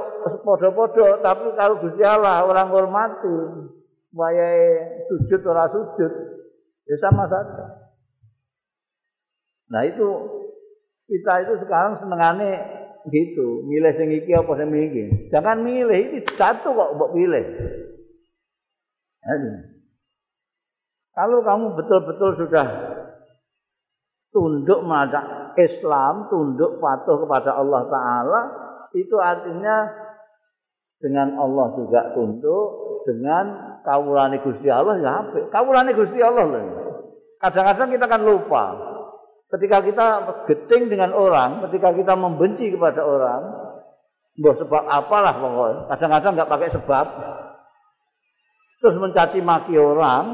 podo-podo, 0.45 1.25
tapi 1.25 1.57
kalau 1.57 1.81
Gusti 1.81 2.05
Allah 2.05 2.45
orang 2.45 2.69
hormati, 2.69 3.33
wayahe 4.13 5.01
sujud 5.09 5.41
ora 5.41 5.65
sujud, 5.73 6.11
ya 6.85 6.95
sama 7.01 7.25
saja. 7.25 7.81
Nah 9.73 9.81
itu 9.89 10.05
kita 11.09 11.33
itu 11.49 11.53
sekarang 11.65 11.97
senengane 11.97 12.61
gitu, 13.09 13.65
milih 13.65 13.89
sing 13.97 14.13
iki 14.13 14.37
apa 14.37 14.53
sing 14.53 14.69
iki. 14.69 15.33
Jangan 15.33 15.65
milih 15.65 16.21
iki 16.21 16.37
satu 16.37 16.69
kok 16.69 16.93
mbok 16.93 17.17
pilih. 17.17 17.45
Kalau 21.17 21.41
kamu 21.41 21.73
betul-betul 21.73 22.37
sudah 22.37 22.67
tunduk 24.29 24.85
pada 24.85 25.51
Islam, 25.57 26.29
tunduk 26.29 26.77
patuh 26.77 27.17
kepada 27.25 27.57
Allah 27.57 27.81
Ta'ala, 27.89 28.41
itu 28.95 29.15
artinya 29.19 29.87
dengan 31.01 31.39
Allah 31.39 31.67
juga 31.75 32.13
tunduk, 32.13 32.67
dengan 33.09 33.77
kawulani 33.81 34.37
Gusti 34.45 34.69
Allah 34.69 35.01
ya 35.01 35.11
apik. 35.25 35.49
Kawulani 35.49 35.91
Gusti 35.97 36.19
Allah 36.21 36.45
lho. 36.45 36.61
Kadang-kadang 37.41 37.89
kita 37.89 38.05
kan 38.05 38.21
lupa. 38.21 38.65
Ketika 39.51 39.83
kita 39.83 40.07
geting 40.47 40.87
dengan 40.87 41.11
orang, 41.11 41.65
ketika 41.67 41.91
kita 41.91 42.13
membenci 42.15 42.71
kepada 42.71 43.03
orang, 43.03 43.41
mbah 44.39 44.55
sebab 44.55 44.83
apalah 44.87 45.33
pokoknya. 45.35 45.79
Kadang-kadang 45.91 46.31
nggak 46.37 46.51
pakai 46.51 46.69
sebab. 46.71 47.07
Terus 48.81 48.95
mencaci 48.97 49.39
maki 49.43 49.75
orang, 49.75 50.25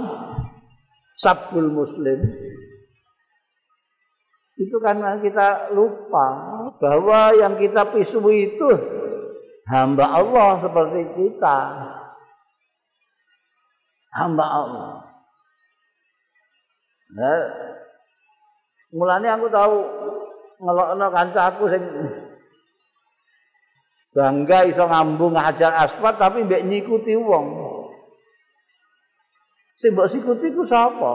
sabul 1.20 1.72
muslim. 1.72 2.20
Itu 4.58 4.82
karena 4.82 5.22
kita 5.22 5.70
lupa 5.78 6.28
bahwa 6.82 7.30
yang 7.38 7.62
kita 7.62 7.94
pisu 7.94 8.18
itu 8.34 8.70
hamba 9.70 10.18
Allah 10.18 10.66
seperti 10.66 11.02
kita. 11.14 11.58
Hamba 14.18 14.46
Allah. 14.50 14.90
Nah, 17.14 17.42
mulanya 18.98 19.38
aku 19.38 19.46
tahu 19.54 19.76
ngelokno 20.58 21.08
kancaku 21.14 21.64
sing 21.70 21.84
bangga 24.18 24.66
iso 24.66 24.90
ngambung 24.90 25.38
ngajar 25.38 25.86
aspat 25.86 26.18
tapi 26.18 26.42
mbek 26.50 26.66
nyikuti 26.66 27.14
wong. 27.14 27.46
Sing 29.78 29.94
mbok 29.94 30.10
sikuti 30.10 30.50
ku 30.50 30.66
sapa? 30.66 31.14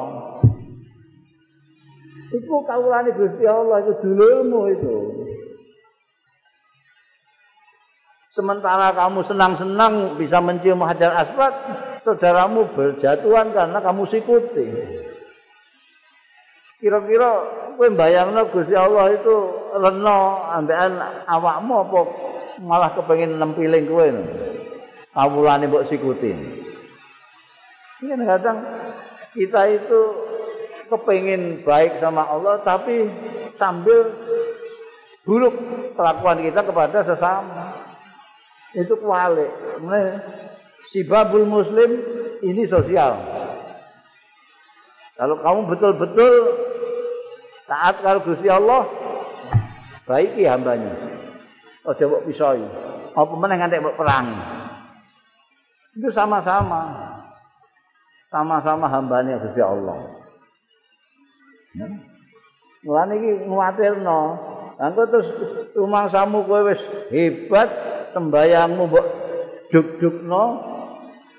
Iku 2.33 2.65
kawulane 2.65 3.13
Gusti 3.13 3.45
Allah 3.45 3.85
itu 3.85 3.93
dulurmu 4.01 4.61
itu. 4.73 4.97
Sementara 8.33 8.97
kamu 8.97 9.29
senang-senang 9.29 10.17
bisa 10.17 10.41
mencium 10.41 10.81
hajar 10.89 11.13
aswad, 11.13 11.53
saudaramu 12.01 12.73
berjatuhan 12.73 13.53
karena 13.53 13.79
kamu 13.85 14.09
sikuti. 14.09 14.67
Kira-kira 16.81 17.29
kowe 17.77 17.89
bayangno 17.93 18.49
Gusti 18.49 18.73
Allah 18.73 19.13
itu 19.13 19.35
reno 19.77 20.49
ambekan 20.49 20.97
awakmu 21.29 21.75
apa 21.85 22.01
malah 22.65 22.91
kepengin 22.97 23.37
nempiling 23.37 23.85
kowe. 23.85 24.09
Kawulane 25.13 25.69
mbok 25.69 25.93
sikuti. 25.93 26.33
Ini 28.01 28.25
kadang 28.25 28.59
kita 29.37 29.63
itu 29.77 30.01
kepengin 30.93 31.65
baik 31.65 31.97
sama 32.05 32.29
Allah 32.29 32.61
tapi 32.61 33.09
sambil 33.57 34.13
buruk 35.25 35.55
kelakuan 35.97 36.45
kita 36.45 36.61
kepada 36.61 37.01
sesama. 37.07 37.81
itu 38.73 38.97
kuali. 38.97 39.45
Si 40.89 41.05
babul 41.05 41.45
muslim 41.45 41.91
ini 42.41 42.65
sosial. 42.69 43.21
Kalau 45.17 45.37
kamu 45.45 45.61
betul-betul 45.77 46.33
taat 47.69 48.01
kalau 48.01 48.25
Gusti 48.25 48.49
Allah, 48.49 48.89
baiki 50.09 50.49
hambanya. 50.49 50.97
Oh 51.85 51.93
coba 51.93 52.25
pisau. 52.25 52.57
Meneh 53.13 53.57
ngantek 53.61 53.85
mbok 53.85 54.01
perang. 54.01 54.33
Itu 55.93 56.09
sama-sama. 56.17 57.13
Sama-sama 58.33 58.89
hambanya 58.89 59.37
Gusti 59.37 59.61
Allah. 59.61 60.22
Mulane 62.83 63.13
iki 63.17 63.31
nguwatirno. 63.47 64.21
Engko 64.83 65.03
terus 65.07 65.29
rumangsamu 65.79 66.43
kowe 66.49 66.73
wis 66.73 66.83
hebat, 67.15 67.71
sembayangmu 68.11 68.83
mbok 68.91 69.07
duk-dukno, 69.71 70.43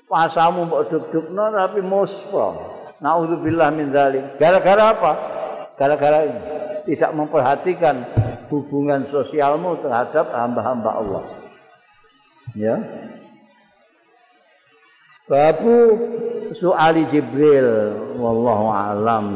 pasamu 0.08 0.64
mbok 0.64 0.88
duk-dukno 0.88 1.52
tapi 1.52 1.84
muspa. 1.84 2.56
Nauzubillah 3.04 3.68
min 3.74 3.92
dzalik. 3.92 4.40
Gara-gara 4.40 4.96
apa? 4.96 5.12
Gara-gara 5.76 6.24
ini 6.24 6.40
tidak 6.88 7.10
memperhatikan 7.12 7.96
hubungan 8.48 9.08
sosialmu 9.12 9.80
terhadap 9.80 10.30
hamba-hamba 10.32 10.90
Allah. 10.94 11.24
Ya. 12.54 12.76
Babu 15.24 15.96
soali 16.60 17.08
Jibril 17.08 17.96
wallahu 18.20 18.68
alam. 18.68 19.26